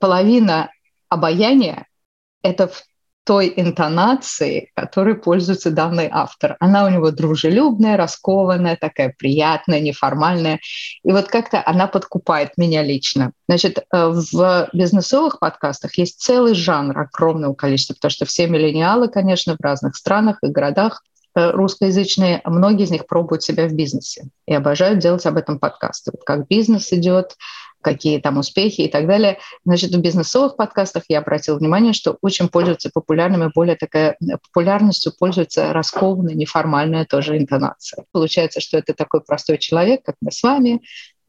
половина 0.00 0.70
обаяния— 1.08 1.86
это 2.42 2.68
в 2.68 2.82
той 3.24 3.52
интонации, 3.56 4.70
которой 4.74 5.14
пользуется 5.14 5.70
данный 5.70 6.08
автор. 6.10 6.56
Она 6.60 6.84
у 6.84 6.90
него 6.90 7.10
дружелюбная, 7.10 7.96
раскованная, 7.96 8.76
такая 8.76 9.14
приятная, 9.18 9.80
неформальная. 9.80 10.60
И 11.02 11.10
вот 11.10 11.28
как-то 11.28 11.62
она 11.64 11.86
подкупает 11.86 12.56
меня 12.58 12.82
лично. 12.82 13.32
Значит, 13.48 13.78
э, 13.78 13.82
в 13.92 14.68
бизнесовых 14.72 15.38
подкастах 15.38 15.96
есть 15.96 16.20
целый 16.20 16.54
жанр 16.54 16.98
огромного 16.98 17.54
количества, 17.54 17.94
потому 17.94 18.10
что 18.10 18.26
все 18.26 18.46
миллениалы, 18.46 19.08
конечно, 19.08 19.56
в 19.58 19.62
разных 19.62 19.96
странах 19.96 20.38
и 20.42 20.48
городах 20.48 21.02
э, 21.34 21.50
русскоязычные, 21.50 22.42
многие 22.44 22.84
из 22.84 22.90
них 22.90 23.06
пробуют 23.06 23.42
себя 23.42 23.66
в 23.68 23.72
бизнесе 23.72 24.28
и 24.46 24.54
обожают 24.54 24.98
делать 24.98 25.24
об 25.24 25.38
этом 25.38 25.58
подкасты. 25.58 26.10
Вот 26.12 26.24
как 26.24 26.46
бизнес 26.46 26.92
идет, 26.92 27.36
какие 27.84 28.18
там 28.18 28.38
успехи 28.38 28.80
и 28.82 28.88
так 28.88 29.06
далее. 29.06 29.38
Значит, 29.64 29.94
в 29.94 30.00
бизнесовых 30.00 30.56
подкастах 30.56 31.04
я 31.08 31.18
обратила 31.20 31.56
внимание, 31.56 31.92
что 31.92 32.18
очень 32.22 32.48
пользуются 32.48 32.90
популярными, 32.92 33.50
более 33.54 33.76
такая 33.76 34.16
популярностью 34.42 35.12
пользуется 35.16 35.72
раскованная, 35.72 36.34
неформальная 36.34 37.04
тоже 37.04 37.38
интонация. 37.38 38.04
Получается, 38.10 38.60
что 38.60 38.78
это 38.78 38.94
такой 38.94 39.20
простой 39.20 39.58
человек, 39.58 40.02
как 40.02 40.16
мы 40.20 40.32
с 40.32 40.42
вами, 40.42 40.80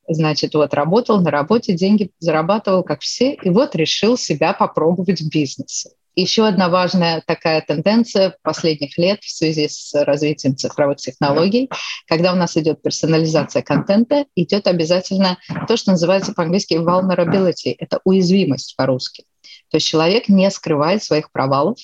значит, 0.08 0.54
вот 0.56 0.74
работал 0.74 1.22
на 1.22 1.32
работе, 1.32 1.74
деньги 1.74 2.12
зарабатывал, 2.20 2.84
как 2.84 3.02
все, 3.02 3.34
и 3.34 3.50
вот 3.50 3.76
решил 3.76 4.18
себя 4.18 4.54
попробовать 4.54 5.22
в 5.22 5.30
бизнесе. 5.30 5.92
Еще 6.16 6.48
одна 6.48 6.70
важная 6.70 7.22
такая 7.26 7.62
тенденция 7.62 8.38
последних 8.42 8.98
лет 8.98 9.22
в 9.22 9.30
связи 9.30 9.68
с 9.68 9.94
развитием 9.94 10.56
цифровых 10.56 10.98
технологий, 10.98 11.70
когда 12.08 12.32
у 12.32 12.38
нас 12.38 12.56
идет 12.56 12.82
персонализация 12.82 13.62
контента, 13.62 14.26
идет 14.34 14.68
обязательно 14.68 15.38
то, 15.68 15.76
что 15.76 15.92
называется 15.92 16.34
по-английски 16.34 16.76
vulnerability, 16.76 17.76
это 17.78 18.00
уязвимость 18.06 18.78
по-русски. 18.78 19.26
То 19.70 19.78
есть 19.78 19.88
человек 19.88 20.30
не 20.30 20.50
скрывает 20.52 21.04
своих 21.04 21.32
провалов, 21.32 21.80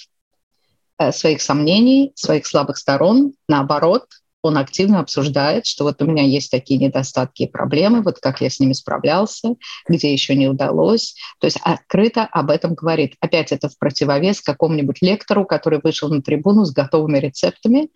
э, 0.98 1.12
своих 1.12 1.42
сомнений, 1.42 2.14
своих 2.16 2.48
слабых 2.48 2.78
сторон, 2.78 3.34
наоборот, 3.50 4.06
он 4.42 4.58
активно 4.58 5.00
обсуждает, 5.00 5.66
что 5.66 5.84
вот 5.84 6.02
у 6.02 6.06
меня 6.06 6.24
есть 6.24 6.52
такие 6.52 6.80
недостатки 6.80 7.44
и 7.44 7.48
проблемы, 7.48 8.02
вот 8.02 8.20
как 8.20 8.42
я 8.42 8.50
с 8.50 8.60
ними 8.60 8.74
справлялся, 8.74 9.56
где 9.88 10.12
еще 10.12 10.36
не 10.36 10.48
удалось. 10.48 11.16
То 11.40 11.46
есть 11.46 11.60
открыто 11.64 12.24
об 12.24 12.50
этом 12.50 12.74
говорит. 12.74 13.16
Опять 13.20 13.52
это 13.52 13.70
в 13.70 13.78
противовес 13.78 14.42
какому-нибудь 14.42 15.02
лектору, 15.02 15.46
который 15.46 15.80
вышел 15.84 16.10
на 16.10 16.22
трибуну 16.22 16.66
с 16.66 16.72
готовыми 16.72 17.20
рецептами, 17.20 17.90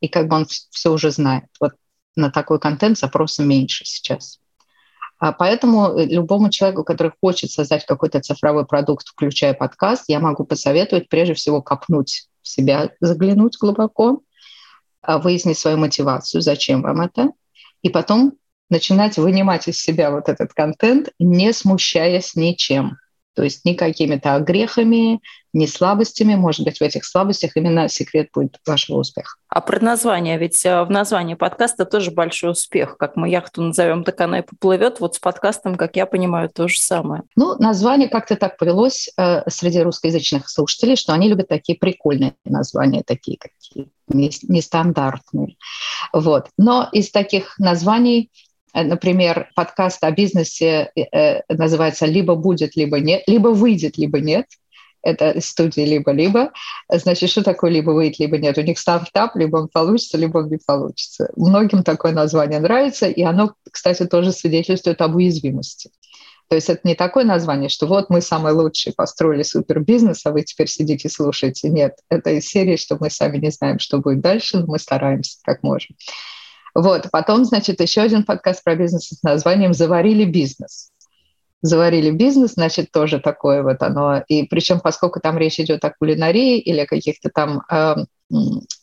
и 0.00 0.08
как 0.08 0.28
бы 0.28 0.36
он 0.36 0.46
все 0.46 0.92
уже 0.92 1.10
знает. 1.10 1.44
Вот 1.60 1.72
на 2.14 2.30
такой 2.30 2.58
контент 2.60 2.98
запроса 2.98 3.42
меньше 3.42 3.84
сейчас. 3.84 4.38
А 5.18 5.32
поэтому 5.32 5.98
любому 5.98 6.50
человеку, 6.50 6.84
который 6.84 7.12
хочет 7.22 7.50
создать 7.50 7.86
какой-то 7.86 8.20
цифровой 8.20 8.66
продукт, 8.66 9.08
включая 9.08 9.54
подкаст, 9.54 10.04
я 10.08 10.20
могу 10.20 10.44
посоветовать 10.44 11.08
прежде 11.08 11.34
всего 11.34 11.62
копнуть 11.62 12.28
в 12.42 12.48
себя, 12.48 12.90
заглянуть 13.00 13.56
глубоко, 13.58 14.20
выяснить 15.06 15.58
свою 15.58 15.76
мотивацию, 15.76 16.40
зачем 16.42 16.82
вам 16.82 17.00
это, 17.00 17.30
и 17.82 17.88
потом 17.88 18.34
начинать 18.68 19.16
вынимать 19.16 19.68
из 19.68 19.80
себя 19.80 20.10
вот 20.10 20.28
этот 20.28 20.52
контент, 20.52 21.10
не 21.18 21.52
смущаясь 21.52 22.34
ничем. 22.34 22.96
То 23.36 23.42
есть 23.42 23.66
ни 23.66 23.74
какими-то 23.74 24.38
грехами, 24.40 25.20
ни 25.52 25.66
слабостями. 25.66 26.34
Может 26.34 26.64
быть, 26.64 26.78
в 26.78 26.82
этих 26.82 27.04
слабостях 27.04 27.56
именно 27.56 27.88
секрет 27.88 28.30
будет 28.32 28.58
вашего 28.66 28.98
успеха. 28.98 29.36
А 29.48 29.60
про 29.60 29.78
название, 29.78 30.38
ведь 30.38 30.64
э, 30.64 30.82
в 30.84 30.90
названии 30.90 31.34
подкаста 31.34 31.84
тоже 31.84 32.10
большой 32.10 32.52
успех. 32.52 32.96
Как 32.96 33.16
мы 33.16 33.28
яхту 33.28 33.62
назовем, 33.62 34.04
так 34.04 34.18
она 34.22 34.38
и 34.38 34.42
поплывет. 34.42 35.00
Вот 35.00 35.16
с 35.16 35.18
подкастом, 35.18 35.76
как 35.76 35.96
я 35.96 36.06
понимаю, 36.06 36.48
то 36.48 36.66
же 36.66 36.78
самое. 36.78 37.24
Ну, 37.36 37.56
название 37.58 38.08
как-то 38.08 38.36
так 38.36 38.56
повелось 38.56 39.10
э, 39.18 39.48
среди 39.50 39.80
русскоязычных 39.82 40.48
слушателей, 40.48 40.96
что 40.96 41.12
они 41.12 41.28
любят 41.28 41.48
такие 41.48 41.78
прикольные 41.78 42.34
названия, 42.44 43.02
такие 43.06 43.38
какие 43.38 43.88
нестандартные. 44.08 45.56
Вот. 46.12 46.48
Но 46.56 46.88
из 46.92 47.10
таких 47.10 47.58
названий 47.58 48.30
например, 48.84 49.50
подкаст 49.54 50.02
о 50.04 50.10
бизнесе 50.10 50.90
э, 50.94 51.02
э, 51.12 51.42
называется 51.48 52.06
«Либо 52.06 52.34
будет, 52.34 52.76
либо 52.76 53.00
нет», 53.00 53.22
«Либо 53.26 53.48
выйдет, 53.48 53.96
либо 53.98 54.20
нет». 54.20 54.46
Это 55.02 55.40
студии 55.40 55.82
либо-либо. 55.82 56.50
Значит, 56.90 57.30
что 57.30 57.44
такое 57.44 57.70
либо 57.70 57.90
выйдет, 57.90 58.18
либо 58.18 58.38
нет? 58.38 58.58
У 58.58 58.62
них 58.62 58.76
стартап, 58.76 59.36
либо 59.36 59.58
он 59.58 59.68
получится, 59.68 60.18
либо 60.18 60.38
он 60.38 60.48
не 60.48 60.58
получится. 60.58 61.30
Многим 61.36 61.84
такое 61.84 62.12
название 62.12 62.58
нравится, 62.58 63.06
и 63.06 63.22
оно, 63.22 63.54
кстати, 63.70 64.04
тоже 64.04 64.32
свидетельствует 64.32 65.00
об 65.00 65.14
уязвимости. 65.14 65.90
То 66.48 66.56
есть 66.56 66.68
это 66.68 66.80
не 66.84 66.94
такое 66.94 67.24
название, 67.24 67.68
что 67.68 67.86
вот 67.86 68.08
мы 68.08 68.20
самые 68.20 68.54
лучшие, 68.54 68.94
построили 68.94 69.42
супер 69.42 69.80
бизнес, 69.80 70.24
а 70.26 70.32
вы 70.32 70.42
теперь 70.42 70.68
сидите 70.68 71.08
и 71.08 71.10
слушаете. 71.10 71.68
Нет, 71.70 71.94
это 72.08 72.30
из 72.30 72.46
серии, 72.46 72.76
что 72.76 72.96
мы 73.00 73.10
сами 73.10 73.38
не 73.38 73.50
знаем, 73.50 73.78
что 73.78 73.98
будет 73.98 74.20
дальше, 74.20 74.58
но 74.58 74.66
мы 74.66 74.78
стараемся, 74.78 75.38
как 75.44 75.62
можем. 75.62 75.96
Вот, 76.76 77.08
потом, 77.10 77.46
значит, 77.46 77.80
еще 77.80 78.02
один 78.02 78.22
подкаст 78.22 78.62
про 78.62 78.76
бизнес 78.76 79.08
с 79.08 79.22
названием 79.22 79.72
«Заварили 79.72 80.26
бизнес» 80.26 80.90
заварили 81.62 82.10
бизнес, 82.10 82.52
значит, 82.52 82.92
тоже 82.92 83.18
такое 83.18 83.62
вот 83.62 83.82
оно. 83.82 84.22
И 84.28 84.44
причем, 84.44 84.78
поскольку 84.78 85.20
там 85.20 85.38
речь 85.38 85.58
идет 85.58 85.84
о 85.84 85.90
кулинарии 85.90 86.58
или 86.58 86.84
каких-то 86.84 87.30
там 87.30 87.62
эм, 87.70 88.06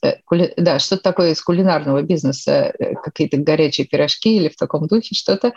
э, 0.01 0.15
кули... 0.25 0.53
да, 0.57 0.79
что-то 0.79 1.03
такое 1.03 1.31
из 1.31 1.41
кулинарного 1.41 2.01
бизнеса, 2.01 2.73
э, 2.77 2.95
какие-то 2.95 3.37
горячие 3.37 3.87
пирожки 3.87 4.35
или 4.35 4.49
в 4.49 4.55
таком 4.55 4.87
духе 4.87 5.15
что-то. 5.15 5.53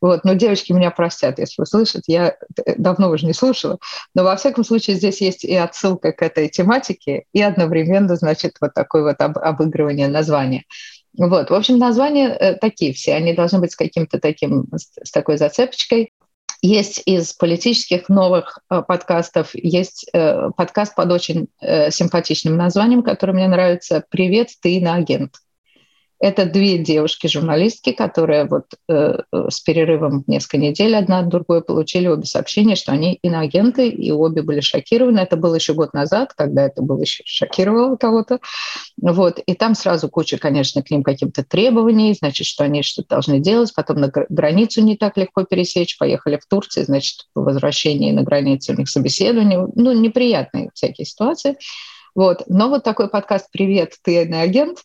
Вот. 0.00 0.24
Но 0.24 0.34
девочки 0.34 0.72
меня 0.72 0.90
простят, 0.90 1.38
если 1.38 1.62
услышат. 1.62 2.02
Я 2.08 2.36
э, 2.64 2.74
давно 2.76 3.10
уже 3.10 3.26
не 3.26 3.32
слушала. 3.32 3.78
Но 4.14 4.24
во 4.24 4.36
всяком 4.36 4.64
случае 4.64 4.96
здесь 4.96 5.20
есть 5.20 5.44
и 5.44 5.54
отсылка 5.54 6.12
к 6.12 6.20
этой 6.20 6.48
тематике, 6.48 7.24
и 7.32 7.40
одновременно, 7.40 8.16
значит, 8.16 8.56
вот 8.60 8.74
такое 8.74 9.04
вот 9.04 9.20
об, 9.20 9.38
обыгрывание 9.38 10.08
названия. 10.08 10.64
Вот, 11.16 11.50
в 11.50 11.54
общем, 11.54 11.78
названия 11.78 12.58
такие 12.60 12.92
все, 12.92 13.14
они 13.14 13.32
должны 13.32 13.58
быть 13.58 13.72
с 13.72 13.76
каким-то 13.76 14.20
таким, 14.20 14.66
с 14.74 15.10
такой 15.10 15.38
зацепочкой. 15.38 16.12
Есть 16.62 17.02
из 17.04 17.32
политических 17.32 18.08
новых 18.08 18.58
э, 18.70 18.82
подкастов, 18.82 19.50
есть 19.54 20.08
э, 20.12 20.50
подкаст 20.56 20.94
под 20.94 21.12
очень 21.12 21.48
э, 21.60 21.90
симпатичным 21.90 22.56
названием, 22.56 23.02
который 23.02 23.34
мне 23.34 23.46
нравится 23.46 24.04
«Привет, 24.10 24.48
ты 24.60 24.76
иноагент». 24.76 25.34
Это 26.18 26.46
две 26.46 26.78
девушки-журналистки, 26.78 27.92
которые 27.92 28.46
вот 28.46 28.64
э, 28.88 29.18
с 29.50 29.60
перерывом 29.60 30.24
несколько 30.26 30.56
недель 30.56 30.96
одна 30.96 31.18
от 31.18 31.28
другой 31.28 31.62
получили 31.62 32.06
обе 32.06 32.24
сообщения, 32.24 32.74
что 32.74 32.92
они 32.92 33.18
иноагенты, 33.20 33.88
и 33.88 34.10
обе 34.10 34.40
были 34.40 34.60
шокированы. 34.60 35.18
Это 35.18 35.36
было 35.36 35.56
еще 35.56 35.74
год 35.74 35.92
назад, 35.92 36.32
когда 36.34 36.64
это 36.64 36.80
было 36.80 37.02
еще 37.02 37.22
шокировало 37.26 37.96
кого-то. 37.96 38.40
Вот. 39.00 39.40
И 39.40 39.54
там 39.54 39.74
сразу 39.74 40.08
куча, 40.08 40.38
конечно, 40.38 40.82
к 40.82 40.90
ним 40.90 41.02
каким-то 41.02 41.44
требований, 41.44 42.14
значит, 42.14 42.46
что 42.46 42.64
они 42.64 42.82
что-то 42.82 43.08
должны 43.10 43.38
делать, 43.38 43.74
потом 43.74 44.00
на 44.00 44.08
границу 44.08 44.82
не 44.82 44.96
так 44.96 45.18
легко 45.18 45.44
пересечь, 45.44 45.98
поехали 45.98 46.38
в 46.38 46.46
Турцию, 46.46 46.86
значит, 46.86 47.26
по 47.34 47.42
возвращении 47.42 48.12
на 48.12 48.22
границу 48.22 48.72
у 48.72 48.76
них 48.76 48.88
собеседование, 48.88 49.68
ну, 49.74 49.92
неприятные 49.92 50.70
всякие 50.72 51.04
ситуации. 51.04 51.58
Вот. 52.14 52.44
Но 52.46 52.70
вот 52.70 52.84
такой 52.84 53.10
подкаст 53.10 53.48
«Привет, 53.52 53.96
ты 54.02 54.22
иноагент», 54.22 54.78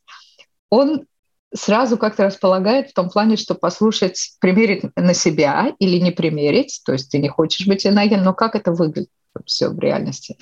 он 0.70 1.06
сразу 1.54 1.98
как-то 1.98 2.26
располагает 2.26 2.90
в 2.90 2.94
том 2.94 3.10
плане, 3.10 3.36
что 3.36 3.56
послушать, 3.56 4.36
примерить 4.40 4.84
на 4.96 5.14
себя 5.14 5.74
или 5.80 5.98
не 5.98 6.12
примерить, 6.12 6.82
то 6.86 6.94
есть 6.94 7.12
ты 7.12 7.18
не 7.18 7.30
хочешь 7.30 7.68
быть 7.68 7.86
иноген, 7.86 8.24
но 8.24 8.34
как 8.34 8.56
это 8.56 8.72
выглядит 8.72 9.10
все 9.46 9.70
в 9.70 9.80
реальности. 9.80 10.38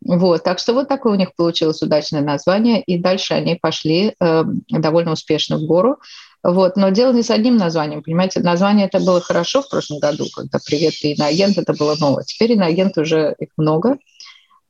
Вот, 0.00 0.44
так 0.44 0.58
что 0.60 0.74
вот 0.74 0.88
такое 0.88 1.14
у 1.14 1.16
них 1.16 1.34
получилось 1.34 1.82
удачное 1.82 2.20
название, 2.20 2.80
и 2.82 2.98
дальше 2.98 3.34
они 3.34 3.56
пошли 3.56 4.14
э, 4.20 4.44
довольно 4.68 5.12
успешно 5.12 5.58
в 5.58 5.62
гору. 5.62 5.98
Вот, 6.44 6.76
но 6.76 6.90
дело 6.90 7.12
не 7.12 7.24
с 7.24 7.30
одним 7.30 7.56
названием, 7.56 8.02
понимаете, 8.02 8.38
название 8.40 8.86
это 8.86 9.00
было 9.00 9.20
хорошо 9.20 9.60
в 9.62 9.68
прошлом 9.68 9.98
году, 9.98 10.26
когда 10.32 10.60
«Привет, 10.64 10.94
ты 11.00 11.12
иноагент» 11.12 11.58
это 11.58 11.74
было 11.74 11.96
новое. 11.98 12.22
Теперь 12.22 12.52
иноагент 12.52 12.96
уже 12.96 13.34
их 13.40 13.48
много, 13.56 13.98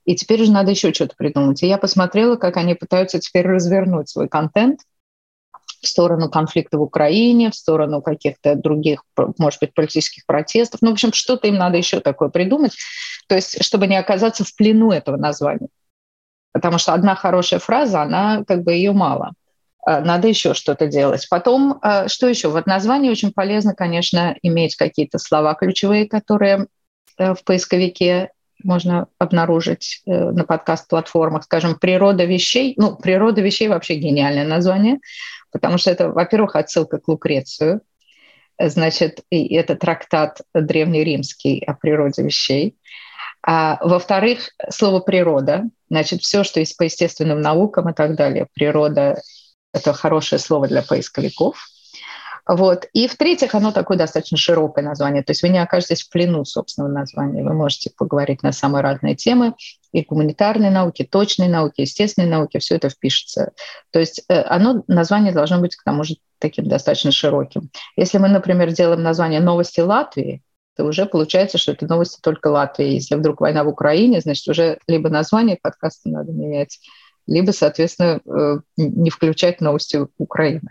и 0.06 0.16
теперь 0.16 0.40
уже 0.42 0.50
надо 0.50 0.70
еще 0.70 0.94
что-то 0.94 1.14
придумать. 1.14 1.62
И 1.62 1.66
я 1.66 1.76
посмотрела, 1.76 2.36
как 2.36 2.56
они 2.56 2.74
пытаются 2.74 3.18
теперь 3.18 3.46
развернуть 3.46 4.08
свой 4.08 4.28
контент– 4.28 4.80
в 5.80 5.86
сторону 5.86 6.30
конфликта 6.30 6.78
в 6.78 6.82
Украине, 6.82 7.50
в 7.50 7.54
сторону 7.54 8.02
каких-то 8.02 8.54
других, 8.54 9.04
может 9.38 9.60
быть, 9.60 9.74
политических 9.74 10.26
протестов. 10.26 10.80
Ну, 10.82 10.90
в 10.90 10.92
общем, 10.92 11.12
что-то 11.12 11.48
им 11.48 11.56
надо 11.56 11.76
еще 11.76 12.00
такое 12.00 12.28
придумать, 12.28 12.76
то 13.28 13.34
есть, 13.34 13.62
чтобы 13.64 13.86
не 13.86 13.96
оказаться 13.96 14.44
в 14.44 14.54
плену 14.54 14.90
этого 14.92 15.16
названия. 15.16 15.68
Потому 16.52 16.78
что 16.78 16.94
одна 16.94 17.14
хорошая 17.14 17.60
фраза, 17.60 18.02
она 18.02 18.44
как 18.46 18.64
бы 18.64 18.72
ее 18.72 18.92
мало. 18.92 19.32
А, 19.86 20.00
надо 20.00 20.28
еще 20.28 20.54
что-то 20.54 20.86
делать. 20.86 21.26
Потом, 21.30 21.78
а, 21.82 22.08
что 22.08 22.26
еще? 22.26 22.48
Вот 22.48 22.66
название 22.66 23.10
очень 23.10 23.32
полезно, 23.32 23.74
конечно, 23.74 24.36
иметь 24.42 24.76
какие-то 24.76 25.18
слова 25.18 25.54
ключевые, 25.54 26.08
которые 26.08 26.66
э, 27.16 27.34
в 27.34 27.44
поисковике 27.44 28.30
можно 28.64 29.06
обнаружить 29.18 30.02
э, 30.04 30.10
на 30.10 30.44
подкаст-платформах, 30.44 31.44
скажем, 31.44 31.78
«Природа 31.78 32.24
вещей». 32.24 32.74
Ну, 32.76 32.96
«Природа 32.96 33.40
вещей» 33.40 33.68
вообще 33.68 33.94
гениальное 33.94 34.46
название 34.46 34.98
потому 35.52 35.78
что 35.78 35.90
это, 35.90 36.10
во-первых, 36.10 36.56
отсылка 36.56 36.98
к 36.98 37.08
Лукрецию, 37.08 37.80
значит, 38.58 39.20
и 39.30 39.54
это 39.54 39.76
трактат 39.76 40.40
древнеримский 40.54 41.60
о 41.60 41.74
природе 41.74 42.22
вещей. 42.22 42.76
А, 43.42 43.78
во-вторых, 43.82 44.50
слово 44.68 45.00
«природа», 45.00 45.64
значит, 45.88 46.22
все, 46.22 46.42
что 46.44 46.60
есть 46.60 46.76
по 46.76 46.82
естественным 46.82 47.40
наукам 47.40 47.88
и 47.88 47.94
так 47.94 48.16
далее. 48.16 48.48
Природа— 48.52 49.20
это 49.72 49.92
хорошее 49.92 50.38
слово 50.38 50.66
для 50.68 50.82
поисковиков– 50.82 51.68
вот. 52.48 52.86
И 52.94 53.06
в-третьих, 53.08 53.54
оно 53.54 53.72
такое 53.72 53.98
достаточно 53.98 54.38
широкое 54.38 54.82
название, 54.82 55.22
то 55.22 55.32
есть 55.32 55.42
вы 55.42 55.50
не 55.50 55.62
окажетесь 55.62 56.02
в 56.02 56.10
плену 56.10 56.46
собственного 56.46 56.90
названия. 56.90 57.44
Вы 57.44 57.52
можете 57.52 57.90
поговорить 57.94 58.42
на 58.42 58.52
самые 58.52 58.82
разные 58.82 59.14
темы, 59.14 59.54
и 59.92 60.02
гуманитарные 60.02 60.70
науки, 60.70 61.06
точные 61.10 61.48
науки, 61.48 61.82
естественные 61.82 62.30
науки, 62.30 62.58
все 62.58 62.76
это 62.76 62.88
впишется. 62.88 63.52
То 63.90 64.00
есть 64.00 64.24
э, 64.28 64.40
оно, 64.42 64.82
название 64.86 65.32
должно 65.32 65.60
быть 65.60 65.76
к 65.76 65.84
тому 65.84 66.04
же 66.04 66.16
таким 66.38 66.68
достаточно 66.68 67.12
широким. 67.12 67.70
Если 67.96 68.18
мы, 68.18 68.28
например, 68.28 68.72
делаем 68.72 69.02
название 69.02 69.40
«Новости 69.40 69.80
Латвии», 69.80 70.42
то 70.76 70.84
уже 70.84 71.06
получается, 71.06 71.58
что 71.58 71.72
это 71.72 71.86
новости 71.86 72.18
только 72.22 72.48
Латвии. 72.48 72.92
Если 72.94 73.14
вдруг 73.14 73.40
война 73.40 73.64
в 73.64 73.68
Украине, 73.68 74.20
значит, 74.20 74.46
уже 74.48 74.78
либо 74.86 75.10
название 75.10 75.58
подкаста 75.60 76.08
надо 76.08 76.32
менять, 76.32 76.78
либо, 77.26 77.50
соответственно, 77.50 78.20
э, 78.24 78.58
не 78.76 79.10
включать 79.10 79.60
новости 79.60 80.06
Украины. 80.18 80.70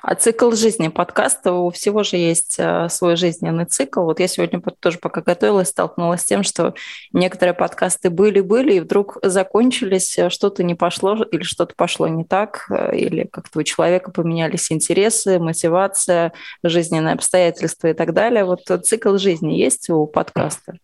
А 0.00 0.14
цикл 0.14 0.52
жизни 0.52 0.88
подкаста, 0.88 1.52
у 1.52 1.70
всего 1.70 2.04
же 2.04 2.16
есть 2.16 2.56
э, 2.58 2.88
свой 2.88 3.16
жизненный 3.16 3.64
цикл. 3.64 4.02
Вот 4.02 4.20
я 4.20 4.28
сегодня 4.28 4.62
тоже 4.78 4.98
пока 4.98 5.22
готовилась, 5.22 5.68
столкнулась 5.68 6.20
с 6.20 6.24
тем, 6.24 6.44
что 6.44 6.74
некоторые 7.12 7.54
подкасты 7.54 8.08
были-были, 8.08 8.74
и 8.74 8.80
вдруг 8.80 9.18
закончились, 9.22 10.16
э, 10.18 10.30
что-то 10.30 10.62
не 10.62 10.76
пошло, 10.76 11.24
или 11.24 11.42
что-то 11.42 11.74
пошло 11.76 12.06
не 12.06 12.24
так, 12.24 12.66
э, 12.70 12.96
или 12.96 13.24
как-то 13.24 13.58
у 13.58 13.62
человека 13.64 14.12
поменялись 14.12 14.70
интересы, 14.70 15.40
мотивация, 15.40 16.32
жизненные 16.62 17.14
обстоятельства 17.14 17.88
и 17.88 17.94
так 17.94 18.12
далее. 18.12 18.44
Вот 18.44 18.62
цикл 18.84 19.16
жизни 19.16 19.54
есть 19.54 19.90
у 19.90 20.06
подкаста? 20.06 20.74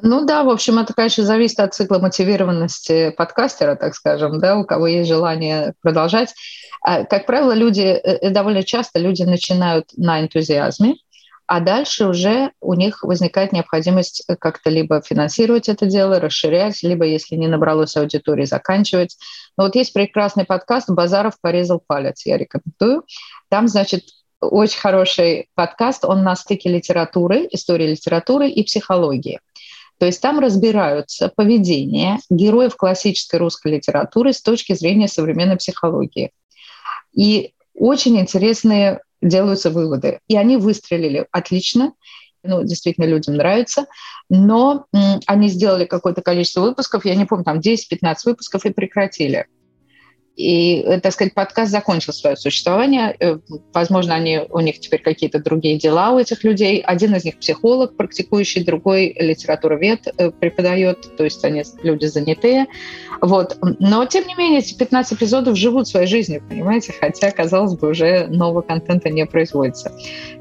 Ну 0.00 0.24
да, 0.24 0.44
в 0.44 0.50
общем, 0.50 0.78
это, 0.78 0.94
конечно, 0.94 1.24
зависит 1.24 1.58
от 1.58 1.74
цикла 1.74 1.98
мотивированности 1.98 3.10
подкастера, 3.10 3.74
так 3.74 3.94
скажем, 3.94 4.38
да, 4.38 4.56
у 4.56 4.64
кого 4.64 4.86
есть 4.86 5.08
желание 5.08 5.74
продолжать. 5.82 6.34
А, 6.82 7.04
как 7.04 7.26
правило, 7.26 7.52
люди, 7.52 7.80
э, 7.80 7.98
э, 8.00 8.30
довольно 8.30 8.62
часто 8.62 9.00
люди 9.00 9.22
начинают 9.24 9.86
на 9.96 10.20
энтузиазме, 10.20 10.96
а 11.46 11.60
дальше 11.60 12.06
уже 12.06 12.52
у 12.60 12.74
них 12.74 13.02
возникает 13.02 13.52
необходимость 13.52 14.24
как-то 14.38 14.70
либо 14.70 15.00
финансировать 15.00 15.68
это 15.68 15.86
дело, 15.86 16.20
расширять, 16.20 16.82
либо, 16.82 17.04
если 17.04 17.34
не 17.34 17.48
набралось 17.48 17.96
аудитории, 17.96 18.44
заканчивать. 18.44 19.16
Но 19.56 19.64
вот 19.64 19.74
есть 19.74 19.92
прекрасный 19.92 20.44
подкаст 20.44 20.90
«Базаров 20.90 21.40
порезал 21.40 21.82
палец», 21.84 22.24
я 22.26 22.36
рекомендую. 22.36 23.04
Там, 23.48 23.66
значит, 23.66 24.04
очень 24.40 24.78
хороший 24.78 25.48
подкаст, 25.54 26.04
он 26.04 26.22
на 26.22 26.36
стыке 26.36 26.68
литературы, 26.68 27.48
истории 27.50 27.88
литературы 27.88 28.48
и 28.48 28.62
психологии. 28.62 29.40
То 29.98 30.06
есть 30.06 30.20
там 30.20 30.38
разбираются 30.38 31.32
поведение 31.34 32.18
героев 32.30 32.76
классической 32.76 33.36
русской 33.36 33.72
литературы 33.72 34.32
с 34.32 34.40
точки 34.40 34.74
зрения 34.74 35.08
современной 35.08 35.56
психологии. 35.56 36.30
И 37.12 37.52
очень 37.74 38.18
интересные 38.18 39.00
делаются 39.20 39.70
выводы. 39.70 40.20
И 40.28 40.36
они 40.36 40.56
выстрелили 40.56 41.26
отлично. 41.32 41.92
Ну, 42.44 42.62
действительно, 42.62 43.06
людям 43.06 43.34
нравится. 43.34 43.86
Но 44.30 44.86
м, 44.94 45.20
они 45.26 45.48
сделали 45.48 45.84
какое-то 45.84 46.22
количество 46.22 46.60
выпусков, 46.60 47.04
я 47.04 47.16
не 47.16 47.24
помню, 47.24 47.44
там 47.44 47.58
10-15 47.58 48.16
выпусков 48.24 48.64
и 48.64 48.70
прекратили. 48.70 49.46
И, 50.38 50.82
э, 50.86 51.00
так 51.00 51.12
сказать, 51.12 51.34
подкаст 51.34 51.72
закончил 51.72 52.12
свое 52.12 52.36
существование. 52.36 53.14
Э, 53.18 53.38
возможно, 53.74 54.14
они, 54.14 54.40
у 54.48 54.60
них 54.60 54.78
теперь 54.78 55.02
какие-то 55.02 55.40
другие 55.40 55.76
дела 55.78 56.12
у 56.12 56.18
этих 56.20 56.44
людей. 56.44 56.80
Один 56.80 57.16
из 57.16 57.24
них 57.24 57.38
психолог, 57.38 57.96
практикующий, 57.96 58.62
другой 58.64 59.16
литературовед 59.18 60.06
э, 60.16 60.30
преподает, 60.30 61.16
то 61.16 61.24
есть 61.24 61.44
они 61.44 61.64
люди 61.82 62.06
занятые. 62.06 62.66
Вот. 63.20 63.58
Но, 63.80 64.06
тем 64.06 64.28
не 64.28 64.36
менее, 64.36 64.60
эти 64.60 64.74
15 64.74 65.14
эпизодов 65.14 65.56
живут 65.56 65.88
своей 65.88 66.06
жизнью, 66.06 66.40
понимаете, 66.48 66.94
хотя, 66.98 67.32
казалось 67.32 67.74
бы, 67.74 67.88
уже 67.88 68.28
нового 68.28 68.62
контента 68.62 69.10
не 69.10 69.26
производится. 69.26 69.92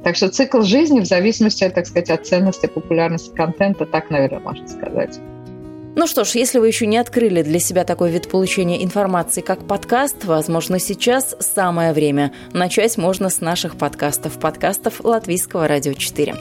Так 0.03 0.15
что 0.15 0.29
цикл 0.29 0.61
жизни 0.61 0.99
в 0.99 1.05
зависимости, 1.05 1.67
так 1.69 1.87
сказать, 1.87 2.11
от 2.11 2.27
ценности, 2.27 2.67
популярности 2.67 3.33
контента, 3.33 3.87
так, 3.87 4.11
наверное, 4.11 4.41
можно 4.41 4.67
сказать. 4.67 5.19
Ну 5.97 6.05
что 6.05 6.25
ж, 6.25 6.35
если 6.35 6.59
вы 6.59 6.67
еще 6.67 6.85
не 6.85 6.99
открыли 6.99 7.41
для 7.41 7.59
себя 7.59 7.83
такой 7.83 8.11
вид 8.11 8.29
получения 8.29 8.83
информации, 8.83 9.41
как 9.41 9.65
подкаст, 9.65 10.25
возможно, 10.25 10.77
сейчас 10.77 11.35
самое 11.39 11.91
время. 11.91 12.33
Начать 12.53 12.99
можно 12.99 13.31
с 13.31 13.41
наших 13.41 13.77
подкастов, 13.77 14.33
подкастов 14.33 15.03
Латвийского 15.03 15.67
радио 15.67 15.93
4. 15.93 16.35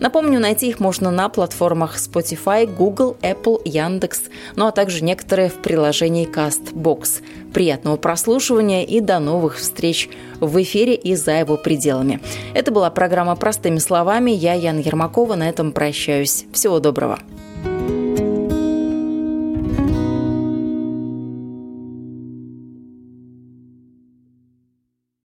Напомню, 0.00 0.40
найти 0.40 0.70
их 0.70 0.80
можно 0.80 1.10
на 1.10 1.28
платформах 1.28 1.98
Spotify, 1.98 2.64
Google, 2.64 3.18
Apple, 3.20 3.60
Яндекс, 3.66 4.22
ну 4.56 4.66
а 4.66 4.72
также 4.72 5.04
некоторые 5.04 5.50
в 5.50 5.60
приложении 5.60 6.26
CastBox. 6.26 7.22
Приятного 7.52 7.98
прослушивания 7.98 8.82
и 8.82 9.00
до 9.00 9.18
новых 9.18 9.58
встреч 9.58 10.08
в 10.40 10.62
эфире 10.62 10.94
и 10.94 11.16
за 11.16 11.32
его 11.32 11.58
пределами. 11.58 12.22
Это 12.54 12.70
была 12.70 12.88
программа 12.88 13.36
«Простыми 13.36 13.76
словами». 13.76 14.30
Я, 14.30 14.54
Яна 14.54 14.78
Ермакова, 14.78 15.34
на 15.34 15.50
этом 15.50 15.72
прощаюсь. 15.72 16.46
Всего 16.54 16.80
доброго. 16.80 17.18